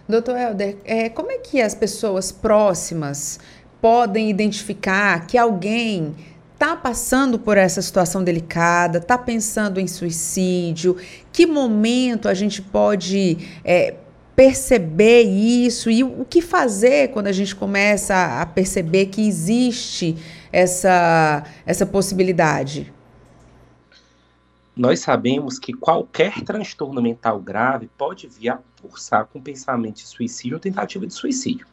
[0.09, 3.39] Doutor Helder, é, como é que as pessoas próximas
[3.79, 6.15] podem identificar que alguém
[6.53, 10.95] está passando por essa situação delicada, está pensando em suicídio,
[11.31, 13.95] que momento a gente pode é,
[14.41, 20.17] perceber isso e o que fazer quando a gente começa a perceber que existe
[20.51, 22.91] essa, essa possibilidade?
[24.75, 30.55] Nós sabemos que qualquer transtorno mental grave pode vir a cursar com pensamento de suicídio
[30.55, 31.67] ou tentativa de suicídio.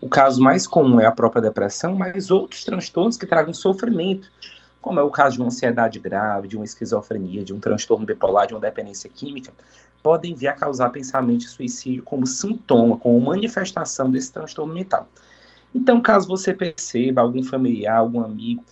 [0.00, 4.32] O caso mais comum é a própria depressão, mas outros transtornos que tragam sofrimento,
[4.80, 8.46] como é o caso de uma ansiedade grave, de uma esquizofrenia, de um transtorno bipolar,
[8.46, 9.52] de uma dependência química,
[10.06, 15.08] podem vir a causar pensamento suicídio como sintoma, como manifestação desse transtorno mental.
[15.74, 18.62] Então, caso você perceba algum familiar, algum amigo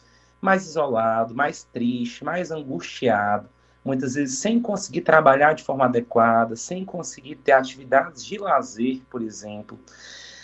[0.40, 3.48] mais isolado, mais triste, mais angustiado,
[3.84, 9.20] muitas vezes sem conseguir trabalhar de forma adequada, sem conseguir ter atividades de lazer, por
[9.20, 9.76] exemplo,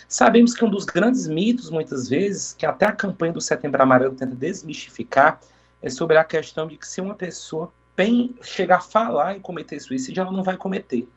[0.09, 4.13] Sabemos que um dos grandes mitos, muitas vezes, que até a campanha do Setembro Amarelo
[4.13, 5.39] tenta desmistificar,
[5.81, 9.79] é sobre a questão de que se uma pessoa bem chegar a falar em cometer
[9.79, 11.07] suicídio, ela não vai cometer.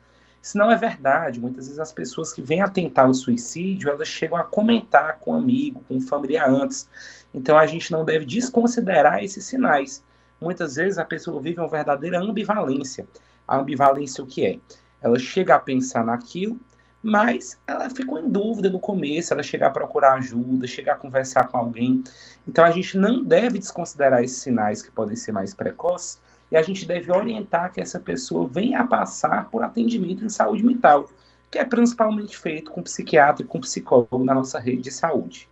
[0.45, 1.41] Isso não é verdade.
[1.41, 5.33] Muitas vezes as pessoas que vêm a tentar o suicídio, elas chegam a comentar com
[5.33, 6.87] um amigo, com um familiar antes.
[7.33, 10.05] Então a gente não deve desconsiderar esses sinais.
[10.39, 13.07] Muitas vezes a pessoa vive uma verdadeira ambivalência.
[13.49, 14.59] A ambivalência o que é?
[15.01, 16.61] Ela chega a pensar naquilo,
[17.03, 21.49] mas ela ficou em dúvida no começo, ela chegar a procurar ajuda, chegar a conversar
[21.49, 22.05] com alguém.
[22.47, 26.21] Então a gente não deve desconsiderar esses sinais que podem ser mais precoces
[26.55, 30.65] e a gente deve orientar que essa pessoa venha a passar por atendimento em saúde
[30.65, 31.11] mental,
[31.51, 35.49] que é principalmente feito com psiquiatra e com psicólogo na nossa rede de saúde.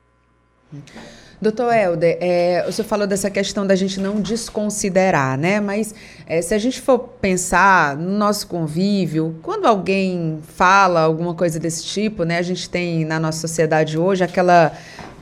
[1.40, 5.58] Doutor Helder, é, o senhor falou dessa questão da gente não desconsiderar, né?
[5.58, 5.92] Mas
[6.24, 11.84] é, se a gente for pensar no nosso convívio, quando alguém fala alguma coisa desse
[11.84, 12.38] tipo, né?
[12.38, 14.72] A gente tem na nossa sociedade hoje aquela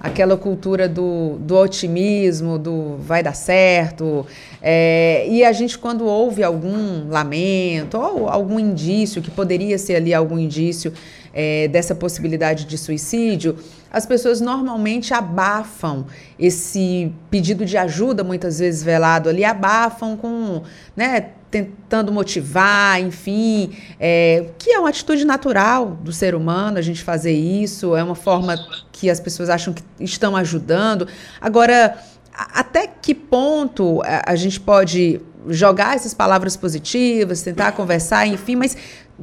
[0.00, 4.26] aquela cultura do, do otimismo, do vai dar certo.
[4.62, 10.14] É, e a gente, quando ouve algum lamento ou algum indício, que poderia ser ali
[10.14, 10.92] algum indício
[11.32, 13.56] é, dessa possibilidade de suicídio,
[13.92, 16.06] as pessoas normalmente abafam
[16.38, 20.62] esse pedido de ajuda, muitas vezes velado ali, abafam com,
[20.96, 27.02] né, tentando motivar, enfim, é, que é uma atitude natural do ser humano a gente
[27.02, 28.56] fazer isso, é uma forma
[28.92, 31.08] que as pessoas acham que estão ajudando.
[31.40, 31.98] Agora,
[32.32, 38.76] até que ponto a gente pode jogar essas palavras positivas, tentar conversar, enfim, mas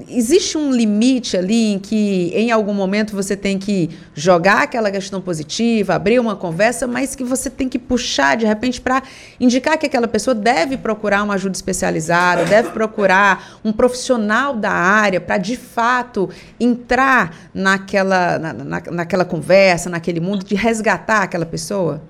[0.08, 5.22] existe um limite ali em que em algum momento você tem que jogar aquela questão
[5.22, 9.02] positiva, abrir uma conversa, mas que você tem que puxar de repente para
[9.40, 15.20] indicar que aquela pessoa deve procurar uma ajuda especializada, deve procurar um profissional da área
[15.20, 16.30] para de fato
[16.60, 22.02] entrar naquela, na, na, naquela conversa, naquele mundo, de resgatar aquela pessoa?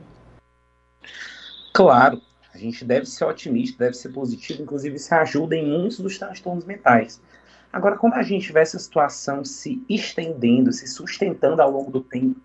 [1.74, 2.22] Claro,
[2.54, 6.66] a gente deve ser otimista, deve ser positivo, inclusive isso ajuda em muitos dos transtornos
[6.66, 7.22] mentais.
[7.72, 12.40] Agora, quando a gente vê essa situação se estendendo, se sustentando ao longo do tempo,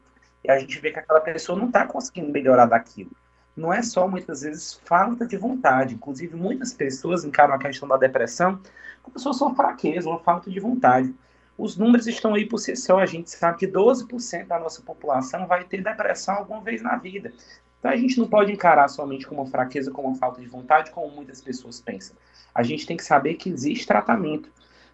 [0.44, 3.10] e a gente vê que aquela pessoa não está conseguindo melhorar daquilo,
[3.56, 5.94] não é só muitas vezes falta de vontade.
[5.94, 8.58] Inclusive, muitas pessoas encaram a questão da depressão
[9.02, 11.14] como se fosse uma fraqueza, uma falta de vontade.
[11.58, 12.98] Os números estão aí por si só.
[12.98, 17.32] A gente sabe que 12% da nossa população vai ter depressão alguma vez na vida.
[17.78, 21.40] Então a gente não pode encarar somente como fraqueza, como falta de vontade, como muitas
[21.40, 22.16] pessoas pensam.
[22.54, 24.48] A gente tem que saber que existe tratamento.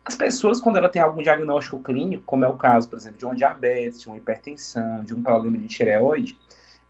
[0.09, 3.27] As pessoas, quando ela tem algum diagnóstico clínico, como é o caso, por exemplo, de
[3.27, 6.39] uma diabetes, de uma hipertensão, de um problema de tireoide,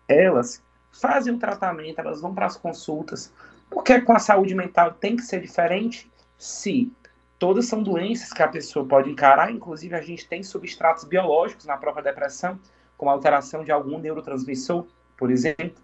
[0.06, 0.62] elas
[0.92, 3.32] fazem o tratamento, elas vão para as consultas.
[3.68, 6.08] Porque com a saúde mental tem que ser diferente?
[6.38, 6.92] Se
[7.40, 11.76] todas são doenças que a pessoa pode encarar, inclusive a gente tem substratos biológicos na
[11.76, 12.56] própria depressão,
[12.96, 15.74] como alteração de algum neurotransmissor, por exemplo.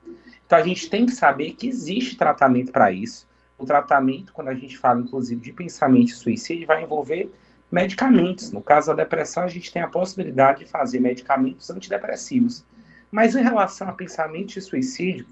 [0.47, 3.27] Então a gente tem que saber que existe tratamento para isso.
[3.57, 7.33] O tratamento, quando a gente fala, inclusive, de pensamento suicídio, vai envolver
[7.71, 8.51] medicamentos.
[8.51, 12.65] No caso da depressão, a gente tem a possibilidade de fazer medicamentos antidepressivos.
[13.11, 15.27] Mas em relação a pensamento de suicídio,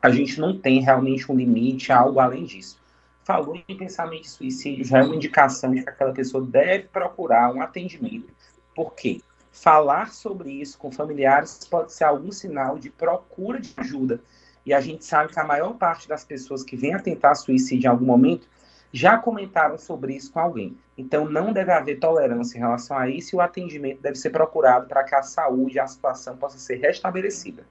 [0.00, 2.78] a gente não tem realmente um limite, algo além disso.
[3.24, 7.52] Falou em pensamento de suicídio, já é uma indicação de que aquela pessoa deve procurar
[7.52, 8.32] um atendimento.
[8.74, 9.20] Por quê?
[9.52, 14.20] Falar sobre isso com familiares pode ser algum sinal de procura de ajuda.
[14.64, 17.86] E a gente sabe que a maior parte das pessoas que vêm a tentar suicídio
[17.86, 18.46] em algum momento
[18.92, 20.76] já comentaram sobre isso com alguém.
[20.98, 24.86] Então não deve haver tolerância em relação a isso e o atendimento deve ser procurado
[24.86, 27.64] para que a saúde a situação possa ser restabelecida.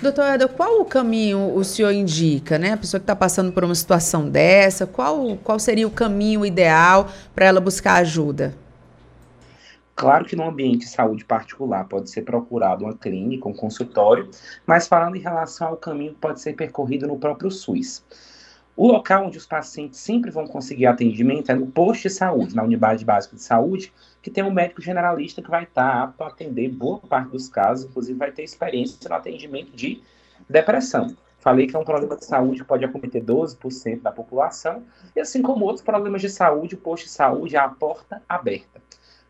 [0.00, 2.72] Doutor Eda, qual o caminho o senhor indica, né?
[2.72, 7.08] A pessoa que está passando por uma situação dessa, qual, qual seria o caminho ideal
[7.34, 8.54] para ela buscar ajuda?
[9.96, 14.30] Claro que no ambiente de saúde particular pode ser procurado uma clínica, um consultório,
[14.66, 18.04] mas falando em relação ao caminho que pode ser percorrido no próprio SUS.
[18.76, 22.62] O local onde os pacientes sempre vão conseguir atendimento é no posto de saúde, na
[22.62, 23.90] unidade básica de saúde,
[24.20, 27.88] que tem um médico generalista que vai estar apto a atender boa parte dos casos,
[27.88, 30.02] inclusive vai ter experiência no atendimento de
[30.46, 31.16] depressão.
[31.38, 34.82] Falei que é um problema de saúde que pode acometer 12% da população,
[35.14, 38.78] e assim como outros problemas de saúde, o posto de saúde é a porta aberta.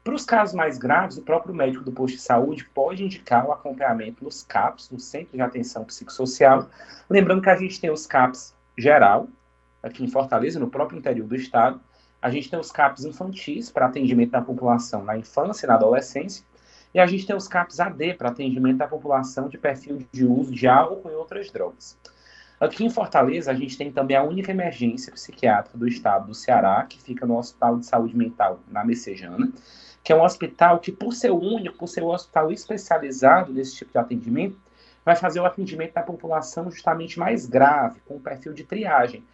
[0.07, 3.51] Para os casos mais graves, o próprio médico do posto de saúde pode indicar o
[3.51, 6.71] acompanhamento nos CAPs, no Centro de Atenção Psicossocial.
[7.11, 9.27] Lembrando que a gente tem os CAPs geral,
[9.83, 11.81] aqui em Fortaleza, no próprio interior do estado.
[12.23, 16.47] A gente tem os CAPs infantis para atendimento da população na infância e na adolescência.
[16.95, 20.53] E a gente tem os CAPs AD para atendimento da população de perfil de uso
[20.53, 21.99] de álcool e outras drogas.
[22.61, 26.87] Aqui em Fortaleza, a gente tem também a única emergência psiquiátrica do estado do Ceará,
[26.89, 29.53] que fica no Hospital de Saúde Mental na Messejana,
[30.07, 33.91] que é um hospital que, por ser único, por ser um hospital especializado nesse tipo
[33.91, 34.57] de atendimento,
[35.05, 39.25] vai fazer o atendimento da população justamente mais grave, com perfil de triagem.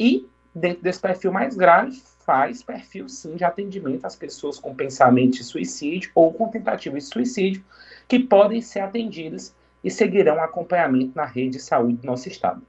[0.00, 5.34] E, dentro desse perfil mais grave, faz perfil, sim, de atendimento às pessoas com pensamento
[5.34, 7.64] de suicídio ou com tentativa de suicídio,
[8.08, 9.54] que podem ser atendidas
[9.84, 12.66] e seguirão acompanhamento na rede de saúde do nosso estado.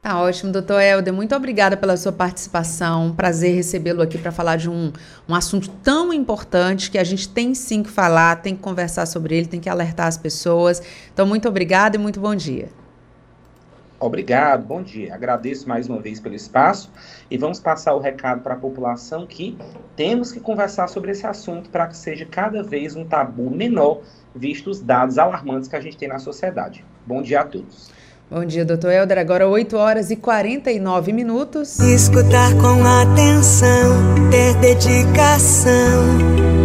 [0.00, 1.12] Tá ótimo, doutor Helder.
[1.12, 3.12] Muito obrigada pela sua participação.
[3.14, 4.92] Prazer recebê-lo aqui para falar de um,
[5.28, 9.36] um assunto tão importante que a gente tem sim que falar, tem que conversar sobre
[9.36, 10.80] ele, tem que alertar as pessoas.
[11.12, 12.68] Então, muito obrigada e muito bom dia.
[14.00, 15.12] Obrigado, bom dia.
[15.12, 16.88] Agradeço mais uma vez pelo espaço
[17.28, 19.58] e vamos passar o recado para a população que
[19.96, 24.70] temos que conversar sobre esse assunto para que seja cada vez um tabu menor, visto
[24.70, 26.84] os dados alarmantes que a gente tem na sociedade.
[27.04, 27.97] Bom dia a todos.
[28.30, 29.16] Bom dia, doutor Helder.
[29.16, 31.78] Agora 8 horas e 49 minutos.
[31.78, 35.72] Escutar com atenção, ter dedicação,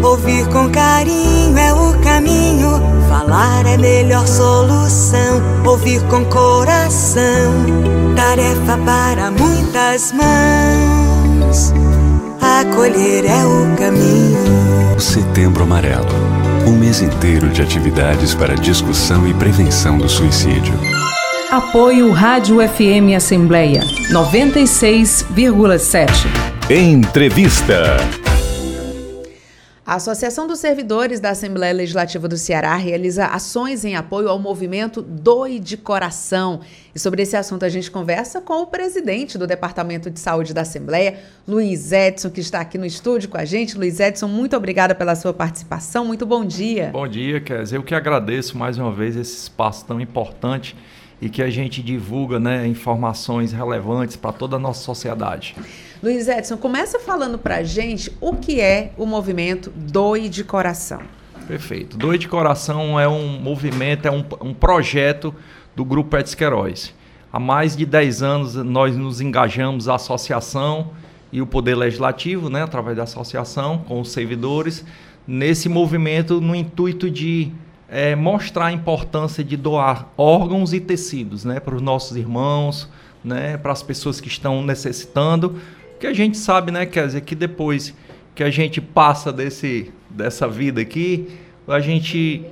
[0.03, 2.69] ouvir com carinho é o caminho.
[3.07, 7.53] Falar é melhor solução, ouvir com coração,
[8.13, 11.71] tarefa para muitas mãos.
[12.41, 14.99] Acolher é o caminho.
[14.99, 20.73] Setembro Amarelo um mês inteiro de atividades para discussão e prevenção do suicídio.
[21.53, 23.81] Apoio Rádio FM Assembleia
[24.11, 26.09] 96,7.
[26.67, 27.95] Entrevista.
[29.85, 34.99] A Associação dos Servidores da Assembleia Legislativa do Ceará realiza ações em apoio ao movimento
[35.03, 36.61] Doe de Coração.
[36.95, 40.61] E sobre esse assunto a gente conversa com o presidente do Departamento de Saúde da
[40.61, 43.77] Assembleia, Luiz Edson, que está aqui no estúdio com a gente.
[43.77, 46.03] Luiz Edson, muito obrigada pela sua participação.
[46.03, 46.89] Muito bom dia.
[46.91, 47.77] Bom dia, Kézia.
[47.77, 50.75] Eu que agradeço mais uma vez esse espaço tão importante
[51.23, 55.55] e que a gente divulga né, informações relevantes para toda a nossa sociedade.
[56.03, 60.99] Luiz Edson, começa falando para a gente o que é o movimento Doe de Coração.
[61.47, 61.95] Perfeito.
[61.95, 65.33] Doe de Coração é um movimento, é um, um projeto
[65.73, 66.93] do Grupo Queiroz.
[67.31, 70.91] Há mais de 10 anos nós nos engajamos a associação
[71.31, 74.83] e o Poder Legislativo, né, através da associação, com os servidores,
[75.25, 77.49] nesse movimento no intuito de
[77.95, 82.89] é, mostrar a importância de doar órgãos e tecidos né, para os nossos irmãos,
[83.23, 85.59] né, para as pessoas que estão necessitando.
[85.99, 87.93] Que a gente sabe, né, quer dizer, que depois
[88.33, 91.37] que a gente passa desse, dessa vida aqui,
[91.67, 92.43] a gente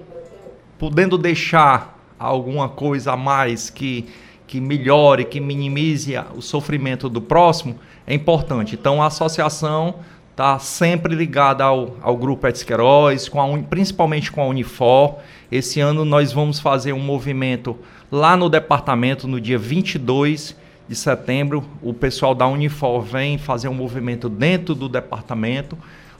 [0.78, 4.06] podendo deixar alguma coisa a mais que,
[4.46, 8.76] que melhore, que minimize o sofrimento do próximo, é importante.
[8.76, 9.96] Então a associação
[10.32, 15.18] está sempre ligada ao, ao grupo Etisqueiroz, com a, principalmente com a Unifor.
[15.52, 17.78] Esse ano nós vamos fazer um movimento
[18.10, 20.56] lá no departamento no dia 22
[20.88, 21.64] de setembro.
[21.82, 25.78] O pessoal da Unifor vem fazer um movimento dentro do departamento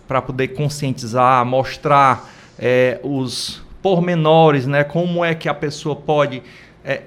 [0.08, 6.44] para poder conscientizar, mostrar é, os pormenores, né, como é que a pessoa pode
[6.84, 7.04] é,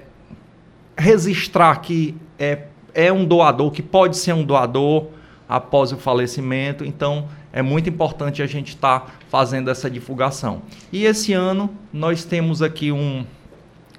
[0.97, 5.05] registrar que é, é um doador, que pode ser um doador,
[5.47, 6.83] após o falecimento.
[6.83, 10.61] Então, é muito importante a gente estar tá fazendo essa divulgação.
[10.91, 13.25] E esse ano nós temos aqui um,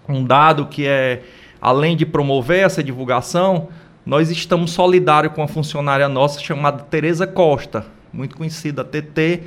[0.09, 1.23] um dado que é,
[1.61, 3.69] além de promover essa divulgação,
[4.05, 9.43] nós estamos solidários com uma funcionária nossa chamada Tereza Costa, muito conhecida TT,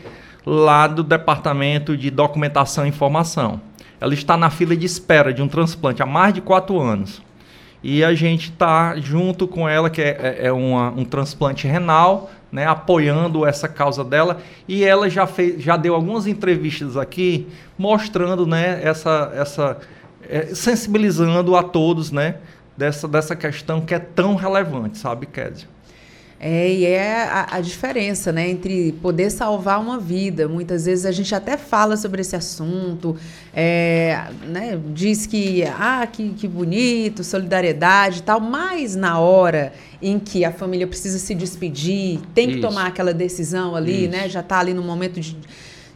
[0.45, 3.62] lá do Departamento de Documentação e Informação.
[4.02, 7.22] Ela está na fila de espera de um transplante há mais de quatro anos
[7.82, 12.30] e a gente está junto com ela, que é, é, é uma, um transplante renal,
[12.52, 14.42] né, apoiando essa causa dela.
[14.68, 19.78] E ela já, fez, já deu algumas entrevistas aqui mostrando né, essa, essa
[20.28, 22.36] é, sensibilizando a todos né,
[22.76, 25.68] dessa, dessa questão que é tão relevante, sabe, Kézia?
[26.42, 30.48] É, e é a, a, diferença, né, entre poder salvar uma vida.
[30.48, 33.18] Muitas vezes a gente até fala sobre esse assunto,
[33.54, 40.18] é, né, diz que, ah, que, que bonito, solidariedade e tal, mas na hora em
[40.18, 42.62] que a família precisa se despedir, tem que Isso.
[42.62, 44.12] tomar aquela decisão ali, Isso.
[44.12, 45.38] né, já está ali no momento de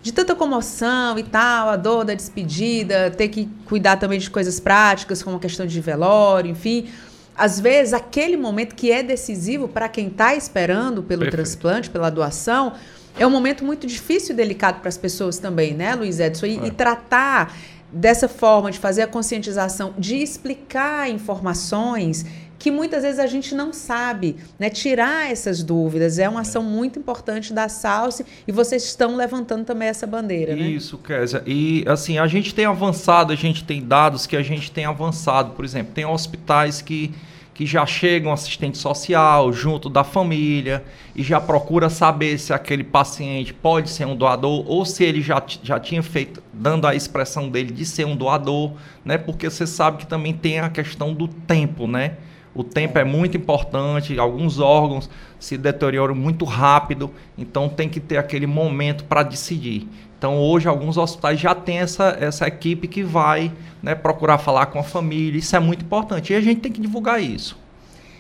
[0.04, 4.60] de tanta comoção e tal, a dor da despedida, ter que cuidar também de coisas
[4.60, 6.88] práticas, como a questão de velório, enfim
[7.36, 11.32] às vezes, aquele momento que é decisivo para quem está esperando pelo Perfeito.
[11.32, 12.74] transplante, pela doação,
[13.18, 16.46] é um momento muito difícil e delicado para as pessoas também, né, Luiz Edson?
[16.46, 16.68] E, é.
[16.68, 17.56] e tratar
[17.92, 22.26] dessa forma de fazer a conscientização, de explicar informações
[22.64, 24.70] que muitas vezes a gente não sabe, né?
[24.70, 29.90] Tirar essas dúvidas é uma ação muito importante da Salse e vocês estão levantando também
[29.90, 30.62] essa bandeira, né?
[30.70, 31.44] Isso, Kézia.
[31.46, 35.52] E assim, a gente tem avançado, a gente tem dados que a gente tem avançado,
[35.52, 37.14] por exemplo, tem hospitais que
[37.54, 40.84] que já chegam assistente social junto da família
[41.16, 45.44] e já procura saber se aquele paciente pode ser um doador ou se ele já,
[45.62, 48.72] já tinha feito, dando a expressão dele de ser um doador,
[49.06, 49.20] né?
[49.20, 52.14] Porque você sabe que também tem a questão do tempo, né?
[52.56, 58.18] O tempo é muito importante, alguns órgãos se deterioram muito rápido, então tem que ter
[58.18, 59.88] aquele momento para decidir.
[60.18, 63.52] Então hoje alguns hospitais já têm essa, essa equipe que vai
[63.82, 66.80] né, procurar falar com a família, isso é muito importante e a gente tem que
[66.80, 67.58] divulgar isso.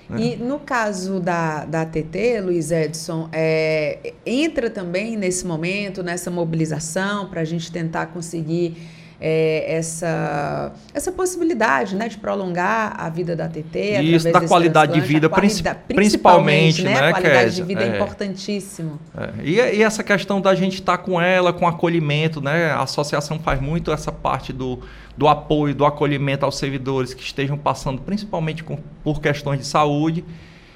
[0.09, 0.21] Né?
[0.21, 7.29] E no caso da, da TT, Luiz Edson, é, entra também nesse momento, nessa mobilização
[7.29, 8.75] para a gente tentar conseguir
[9.19, 14.01] é, essa, essa possibilidade né, de prolongar a vida da TT.
[14.01, 17.09] Isso, da qualidade de vida, qualidade, principalmente, né?
[17.09, 18.99] A qualidade de vida é, é importantíssimo.
[19.17, 19.29] É.
[19.43, 22.71] E, e, essa questão da gente estar tá com ela, com acolhimento, né?
[22.71, 24.79] A associação faz muito essa parte do,
[25.15, 30.23] do apoio, do acolhimento aos servidores que estejam passando principalmente com, por questões de saúde.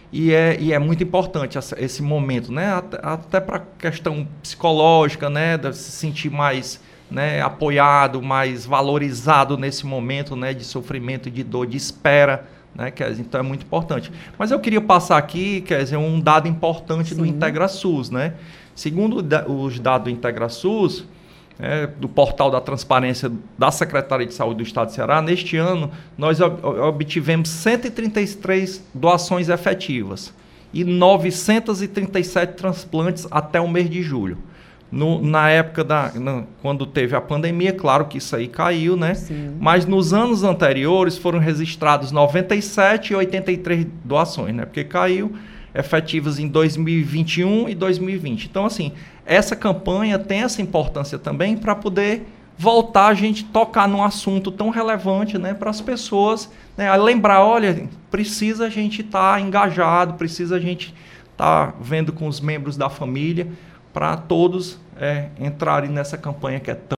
[0.09, 2.73] E é, e é muito importante essa, esse momento, né?
[2.73, 5.57] Até, até para questão psicológica, né?
[5.57, 6.79] De se sentir mais
[7.09, 12.47] né, apoiado, mais valorizado nesse momento né, de sofrimento, de dor, de espera.
[12.75, 13.23] Né, Kézia?
[13.27, 14.11] Então é muito importante.
[14.37, 17.15] Mas eu queria passar aqui, Kézia, um dado importante Sim.
[17.15, 18.09] do IntegraSUS.
[18.09, 18.33] Né?
[18.75, 21.05] Segundo os dados do IntegraSUS,
[21.59, 25.89] é, do portal da transparência da Secretaria de Saúde do Estado de Ceará, neste ano
[26.17, 30.33] nós obtivemos 133 doações efetivas
[30.71, 34.37] e 937 transplantes até o mês de julho.
[34.89, 36.11] No, na época da.
[36.15, 39.15] Na, quando teve a pandemia, claro que isso aí caiu, né?
[39.15, 39.57] Sim.
[39.59, 44.65] Mas nos anos anteriores foram registrados 97 e 83 doações, né?
[44.65, 45.35] Porque caiu
[45.75, 48.45] efetivas em 2021 e 2020.
[48.45, 48.93] Então, assim,
[49.25, 52.25] essa campanha tem essa importância também para poder
[52.57, 55.53] voltar a gente tocar num assunto tão relevante, né?
[55.53, 60.59] Para as pessoas né, a lembrar, olha, precisa a gente estar tá engajado, precisa a
[60.59, 60.95] gente
[61.31, 63.47] estar tá vendo com os membros da família
[63.93, 66.96] para todos é, entrarem nessa campanha que é tão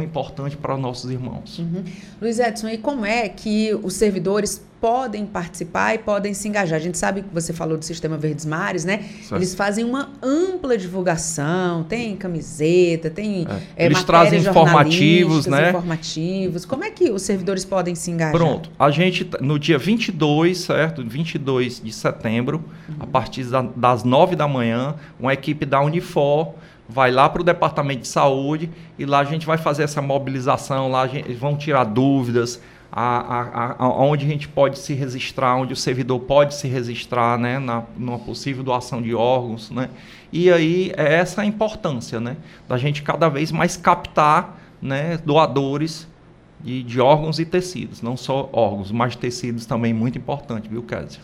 [0.00, 1.58] tão importante para os nossos irmãos.
[1.58, 1.84] Uhum.
[2.20, 6.78] Luiz Edson, e como é que os servidores podem participar e podem se engajar?
[6.78, 8.98] A gente sabe que você falou do Sistema Verdes Mares, né?
[8.98, 9.36] Certo.
[9.36, 13.46] Eles fazem uma ampla divulgação, tem camiseta, tem
[13.76, 13.84] é.
[13.84, 15.68] é Eles trazem informativos, né?
[15.68, 16.64] informativos.
[16.64, 18.32] Como é que os servidores podem se engajar?
[18.32, 21.04] Pronto, a gente no dia 22, certo?
[21.06, 22.94] 22 de setembro, uhum.
[23.00, 23.44] a partir
[23.76, 26.54] das 9 da manhã, uma equipe da Unifor
[26.90, 28.68] vai lá para o departamento de saúde
[28.98, 32.60] e lá a gente vai fazer essa mobilização, lá gente, vão tirar dúvidas,
[32.92, 37.38] a, a, a, onde a gente pode se registrar, onde o servidor pode se registrar,
[37.38, 39.88] né, na numa possível doação de órgãos, né,
[40.32, 42.36] e aí é essa a importância, né,
[42.68, 46.08] da gente cada vez mais captar, né, doadores
[46.60, 51.20] de, de órgãos e tecidos, não só órgãos, mas tecidos também muito importante, viu, Kézia?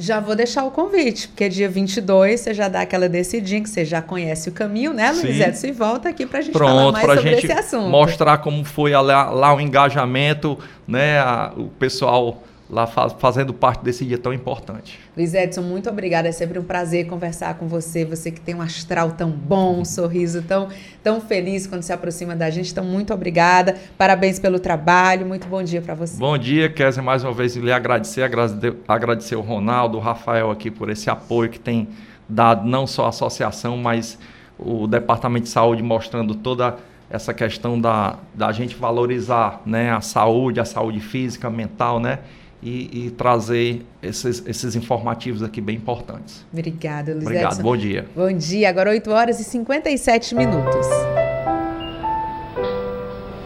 [0.00, 3.84] Já vou deixar o convite, porque dia 22 você já dá aquela decidinha, que você
[3.84, 5.42] já conhece o caminho, né, Luiz Sim.
[5.42, 5.66] Edson?
[5.66, 7.88] E volta aqui para a gente Pronto, falar mais sobre esse assunto.
[7.90, 13.82] mostrar como foi lá, lá o engajamento, né, a, o pessoal lá faz, fazendo parte
[13.82, 14.98] desse dia tão importante.
[15.16, 16.28] Luiz Edson, muito obrigada.
[16.28, 18.04] É sempre um prazer conversar com você.
[18.04, 20.68] Você que tem um astral tão bom, um sorriso tão,
[21.02, 22.70] tão feliz quando se aproxima da gente.
[22.70, 23.76] Então, muito obrigada.
[23.98, 25.26] Parabéns pelo trabalho.
[25.26, 26.16] Muito bom dia para você.
[26.16, 27.02] Bom dia, Kézia.
[27.02, 31.50] Mais uma vez lhe agradecer, agradecer, agradecer o Ronaldo, o Rafael aqui por esse apoio
[31.50, 31.88] que tem
[32.28, 34.16] dado não só a associação, mas
[34.56, 36.76] o Departamento de Saúde mostrando toda
[37.10, 42.20] essa questão da, da gente valorizar né, a saúde, a saúde física, mental, né?
[42.62, 46.44] E, e trazer esses, esses, informativos aqui bem importantes.
[46.52, 47.62] Obrigada, Luiz Obrigado, Edson.
[47.62, 48.06] bom dia.
[48.14, 50.86] Bom dia, agora 8 horas e 57 minutos.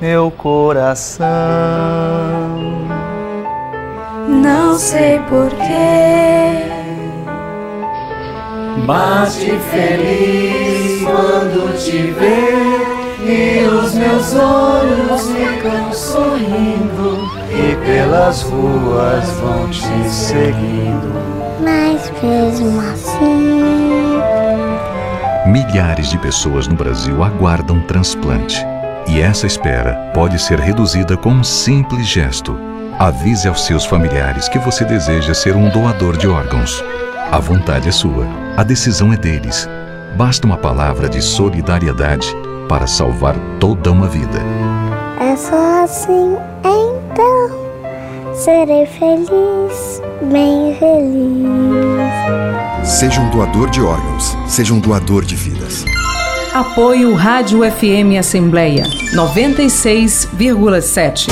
[0.01, 1.25] Meu coração
[4.29, 6.75] Não sei porquê
[8.87, 12.95] bate feliz quando te vê
[13.25, 21.12] e os meus olhos ficam sorrindo e pelas ruas vão te seguindo.
[21.62, 23.64] Mas mesmo assim.
[25.46, 28.64] Milhares de pessoas no Brasil aguardam transplante.
[29.07, 32.59] E essa espera pode ser reduzida com um simples gesto.
[32.98, 36.82] Avise aos seus familiares que você deseja ser um doador de órgãos.
[37.30, 38.26] A vontade é sua,
[38.57, 39.68] a decisão é deles.
[40.16, 42.28] Basta uma palavra de solidariedade
[42.68, 44.40] para salvar toda uma vida.
[45.20, 46.36] É só assim,
[47.15, 47.65] então.
[48.35, 51.45] Serei feliz, bem feliz.
[52.85, 55.85] Seja um doador de órgãos, seja um doador de vidas.
[56.53, 58.83] Apoio Rádio FM Assembleia
[59.15, 61.29] 96,7.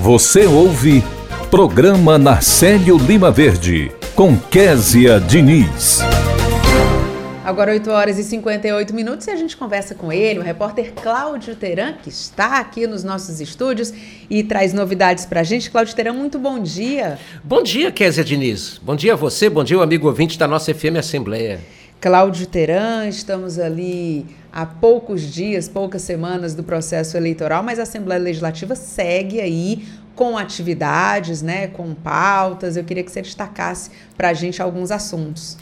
[0.00, 1.04] Você ouve
[1.50, 6.02] Programa Narcélio Lima Verde, com Késia Diniz.
[7.46, 11.54] Agora 8 horas e 58 minutos e a gente conversa com ele, o repórter Cláudio
[11.54, 13.94] Teran, que está aqui nos nossos estúdios
[14.28, 15.70] e traz novidades para a gente.
[15.70, 17.20] Cláudio Teran, muito bom dia.
[17.44, 18.80] Bom dia, Késia Diniz.
[18.82, 21.60] Bom dia a você, bom dia, o amigo ouvinte da nossa FM Assembleia.
[22.00, 28.20] Cláudio Teran, estamos ali há poucos dias, poucas semanas do processo eleitoral, mas a Assembleia
[28.20, 29.84] Legislativa segue aí
[30.16, 32.76] com atividades, né, com pautas.
[32.76, 35.56] Eu queria que você destacasse para a gente alguns assuntos.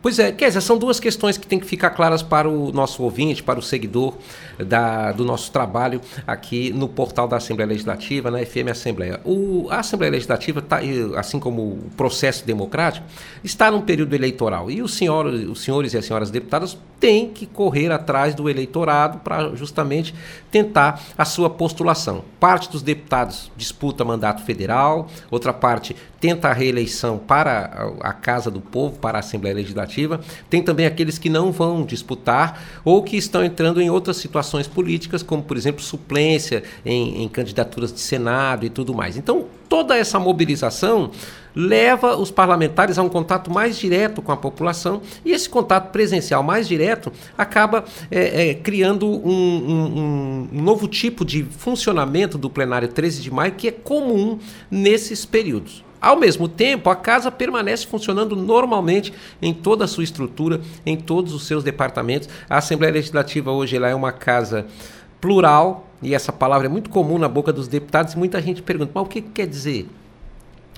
[0.00, 3.42] Pois é, Kézia, são duas questões que têm que ficar claras para o nosso ouvinte,
[3.42, 4.14] para o seguidor
[4.56, 9.20] da, do nosso trabalho aqui no portal da Assembleia Legislativa, na FM Assembleia.
[9.24, 10.78] O, a Assembleia Legislativa, tá,
[11.16, 13.04] assim como o processo democrático,
[13.42, 17.46] está num período eleitoral e os, senhor, os senhores e as senhoras deputadas têm que
[17.46, 20.14] correr atrás do eleitorado para justamente
[20.50, 22.24] tentar a sua postulação.
[22.38, 28.60] Parte dos deputados disputa mandato federal, outra parte tenta a reeleição para a Casa do
[28.60, 29.87] Povo, para a Assembleia Legislativa.
[30.48, 35.22] Tem também aqueles que não vão disputar ou que estão entrando em outras situações políticas,
[35.22, 39.16] como, por exemplo, suplência em, em candidaturas de Senado e tudo mais.
[39.16, 41.10] Então, toda essa mobilização
[41.54, 46.42] leva os parlamentares a um contato mais direto com a população e esse contato presencial
[46.42, 52.88] mais direto acaba é, é, criando um, um, um, novo tipo de funcionamento do plenário
[52.88, 54.38] 13 de maio que é comum
[54.70, 55.87] nesses períodos.
[56.00, 61.32] Ao mesmo tempo, a casa permanece funcionando normalmente em toda a sua estrutura, em todos
[61.32, 62.28] os seus departamentos.
[62.48, 64.66] A Assembleia Legislativa hoje ela é uma casa
[65.20, 68.92] plural, e essa palavra é muito comum na boca dos deputados, e muita gente pergunta,
[68.94, 69.88] mas o que quer dizer?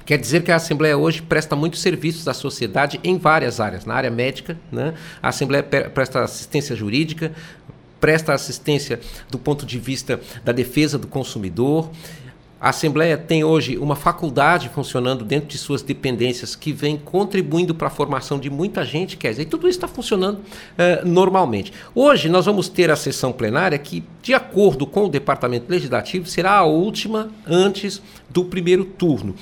[0.06, 3.84] Quer dizer que a Assembleia hoje presta muitos serviços à sociedade em várias áreas.
[3.84, 4.94] Na área médica, né?
[5.22, 7.32] a Assembleia presta assistência jurídica,
[8.00, 8.98] presta assistência
[9.30, 11.90] do ponto de vista da defesa do consumidor,
[12.60, 17.86] a Assembleia tem hoje uma faculdade funcionando dentro de suas dependências que vem contribuindo para
[17.86, 21.72] a formação de muita gente, quer dizer, e tudo isso está funcionando uh, normalmente.
[21.94, 26.58] Hoje nós vamos ter a sessão plenária que, de acordo com o Departamento Legislativo, será
[26.58, 29.34] a última antes do primeiro turno.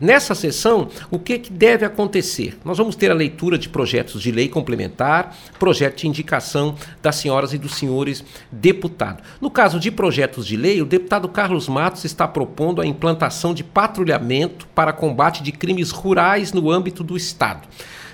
[0.00, 2.58] Nessa sessão, o que, que, deve acontecer?
[2.64, 7.52] Nós vamos ter a leitura de projetos de lei complementar, projeto de indicação das senhoras
[7.52, 9.22] e dos senhores deputados.
[9.42, 13.62] No caso de projetos de lei, o deputado Carlos Matos está propondo a implantação de
[13.62, 17.68] patrulhamento para combate de crimes rurais no âmbito do Estado.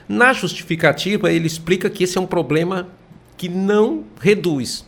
[0.09, 2.89] Na justificativa, ele explica que esse é um problema
[3.37, 4.85] que não reduz.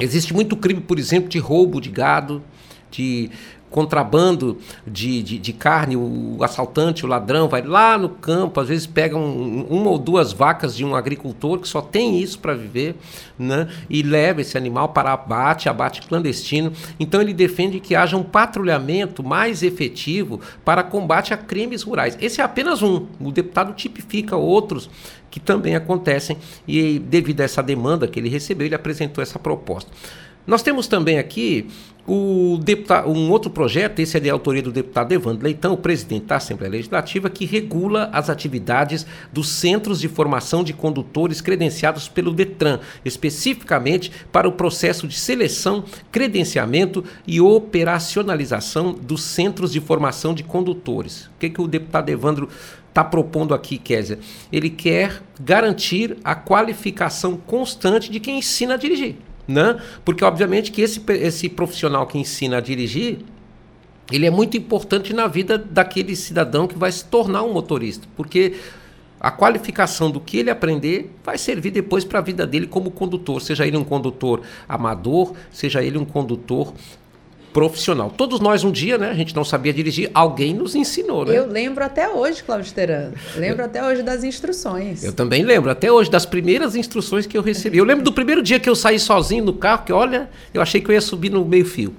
[0.00, 2.42] Existe muito crime, por exemplo, de roubo de gado,
[2.90, 3.30] de
[3.70, 8.86] contrabando de, de, de, carne, o assaltante, o ladrão, vai lá no campo, às vezes
[8.86, 12.96] pega um, uma ou duas vacas de um agricultor que só tem isso para viver,
[13.38, 13.68] né?
[13.88, 16.72] e leva esse animal para abate, abate clandestino.
[16.98, 22.18] Então ele defende que haja um patrulhamento mais efetivo para combate a crimes rurais.
[22.20, 23.06] Esse é apenas um.
[23.20, 24.90] O deputado tipifica outros
[25.30, 29.90] que também acontecem e devido a essa demanda que ele recebeu, ele apresentou essa proposta.
[30.46, 31.68] Nós temos também aqui
[32.06, 36.36] o deputado, um outro projeto, esse é de autoria do deputado Evandro Leitão, presidente da
[36.36, 42.80] Assembleia Legislativa, que regula as atividades dos centros de formação de condutores credenciados pelo Detran,
[43.04, 51.26] especificamente para o processo de seleção, credenciamento e operacionalização dos centros de formação de condutores.
[51.26, 52.48] O que, que o deputado Evandro
[52.88, 54.18] está propondo aqui, Kézia?
[54.50, 59.16] Ele quer garantir a qualificação constante de quem ensina a dirigir
[59.50, 59.80] né?
[60.04, 63.18] Porque obviamente que esse, esse profissional que ensina a dirigir,
[64.10, 68.54] ele é muito importante na vida daquele cidadão que vai se tornar um motorista, porque
[69.20, 73.42] a qualificação do que ele aprender vai servir depois para a vida dele como condutor,
[73.42, 76.72] seja ele um condutor amador, seja ele um condutor
[77.52, 78.12] profissional.
[78.16, 81.36] Todos nós um dia, né, a gente não sabia dirigir, alguém nos ensinou, né?
[81.36, 83.12] Eu lembro até hoje, Cláudio Teran.
[83.36, 85.02] Lembro até hoje das instruções.
[85.02, 87.78] Eu também lembro, até hoje das primeiras instruções que eu recebi.
[87.78, 90.80] Eu lembro do primeiro dia que eu saí sozinho no carro, que olha, eu achei
[90.80, 91.94] que eu ia subir no meio-fio.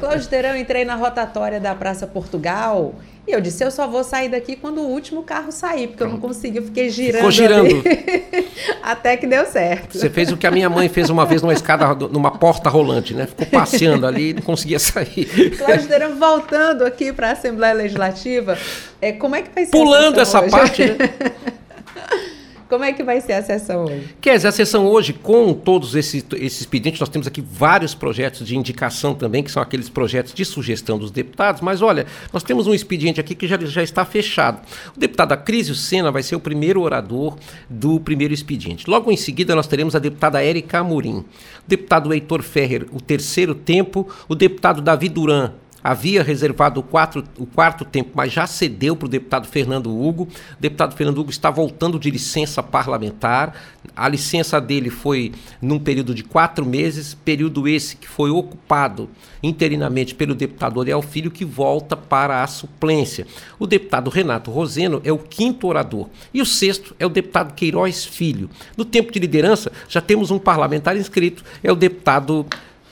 [0.00, 2.94] Cláudio eu entrei na rotatória da Praça Portugal
[3.26, 6.10] e eu disse, eu só vou sair daqui quando o último carro sair, porque Pronto.
[6.10, 7.16] eu não consegui, eu fiquei girando.
[7.16, 7.82] Ficou girando.
[8.82, 9.98] Até que deu certo.
[9.98, 13.14] Você fez o que a minha mãe fez uma vez numa escada, numa porta rolante,
[13.14, 13.26] né?
[13.26, 15.56] Ficou passeando ali e não conseguia sair.
[15.58, 18.56] Cláudio voltando aqui para a Assembleia Legislativa,
[19.00, 20.50] é, como é que vai ser Pulando essa hoje?
[20.50, 20.96] parte, né?
[22.68, 24.14] Como é que vai ser a sessão hoje?
[24.20, 28.56] Dizer, a sessão hoje, com todos esses, esses pedidos, nós temos aqui vários projetos de
[28.56, 32.74] indicação também, que são aqueles projetos de sugestão dos deputados, mas olha, nós temos um
[32.74, 34.60] expediente aqui que já, já está fechado.
[34.96, 37.36] O deputado Acrísio Sena vai ser o primeiro orador
[37.70, 38.90] do primeiro expediente.
[38.90, 41.24] Logo em seguida, nós teremos a deputada Érica Amorim, o
[41.68, 45.52] deputado Heitor Ferrer, o terceiro tempo, o deputado Davi Duran,
[45.86, 50.24] havia reservado o, quatro, o quarto tempo, mas já cedeu para o deputado Fernando Hugo.
[50.24, 53.54] O deputado Fernando Hugo está voltando de licença parlamentar.
[53.94, 55.32] A licença dele foi
[55.62, 59.08] num período de quatro meses, período esse que foi ocupado
[59.40, 63.24] interinamente pelo deputado Oriel Filho, que volta para a suplência.
[63.56, 66.08] O deputado Renato Roseno é o quinto orador.
[66.34, 68.50] E o sexto é o deputado Queiroz Filho.
[68.76, 72.44] No tempo de liderança, já temos um parlamentar inscrito, é o deputado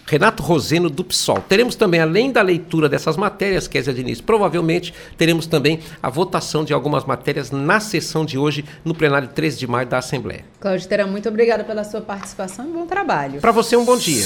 [0.07, 1.41] Renato Roseno do PSOL.
[1.49, 6.73] Teremos também, além da leitura dessas matérias, Kézia Diniz, provavelmente teremos também a votação de
[6.73, 10.45] algumas matérias na sessão de hoje, no plenário 13 de maio da Assembleia.
[10.61, 13.41] Cláudio Terá, muito obrigada pela sua participação e bom trabalho.
[13.41, 14.25] Para você, um bom dia.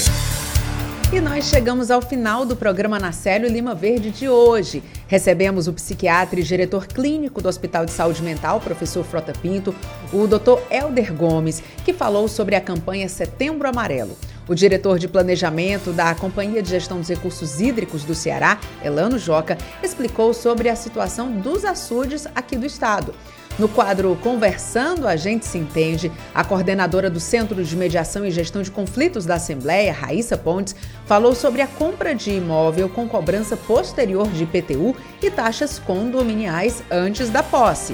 [1.11, 4.83] E nós chegamos ao final do programa Nacélio Lima Verde de hoje.
[5.07, 9.73] Recebemos o psiquiatra e diretor clínico do Hospital de Saúde Mental, professor Frota Pinto,
[10.13, 10.59] o Dr.
[10.69, 14.15] Elder Gomes, que falou sobre a campanha Setembro Amarelo.
[14.49, 19.55] O diretor de planejamento da Companhia de Gestão dos Recursos Hídricos do Ceará, Elano Joca,
[19.83, 23.13] explicou sobre a situação dos açudes aqui do estado.
[23.59, 28.63] No quadro Conversando, a gente se entende, a coordenadora do Centro de Mediação e Gestão
[28.63, 30.75] de Conflitos da Assembleia, Raíssa Pontes,
[31.05, 37.29] falou sobre a compra de imóvel com cobrança posterior de IPTU e taxas condominiais antes
[37.29, 37.93] da posse.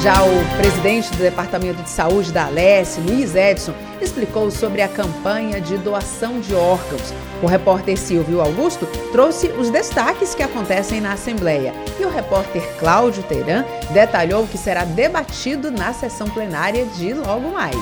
[0.00, 5.60] Já o presidente do Departamento de Saúde da Alesse, Luiz Edson, explicou sobre a campanha
[5.60, 7.12] de doação de órgãos.
[7.42, 13.22] O repórter Silvio Augusto trouxe os destaques que acontecem na Assembleia e o repórter Cláudio
[13.22, 17.76] Teirã detalhou o que será debatido na sessão plenária de logo mais.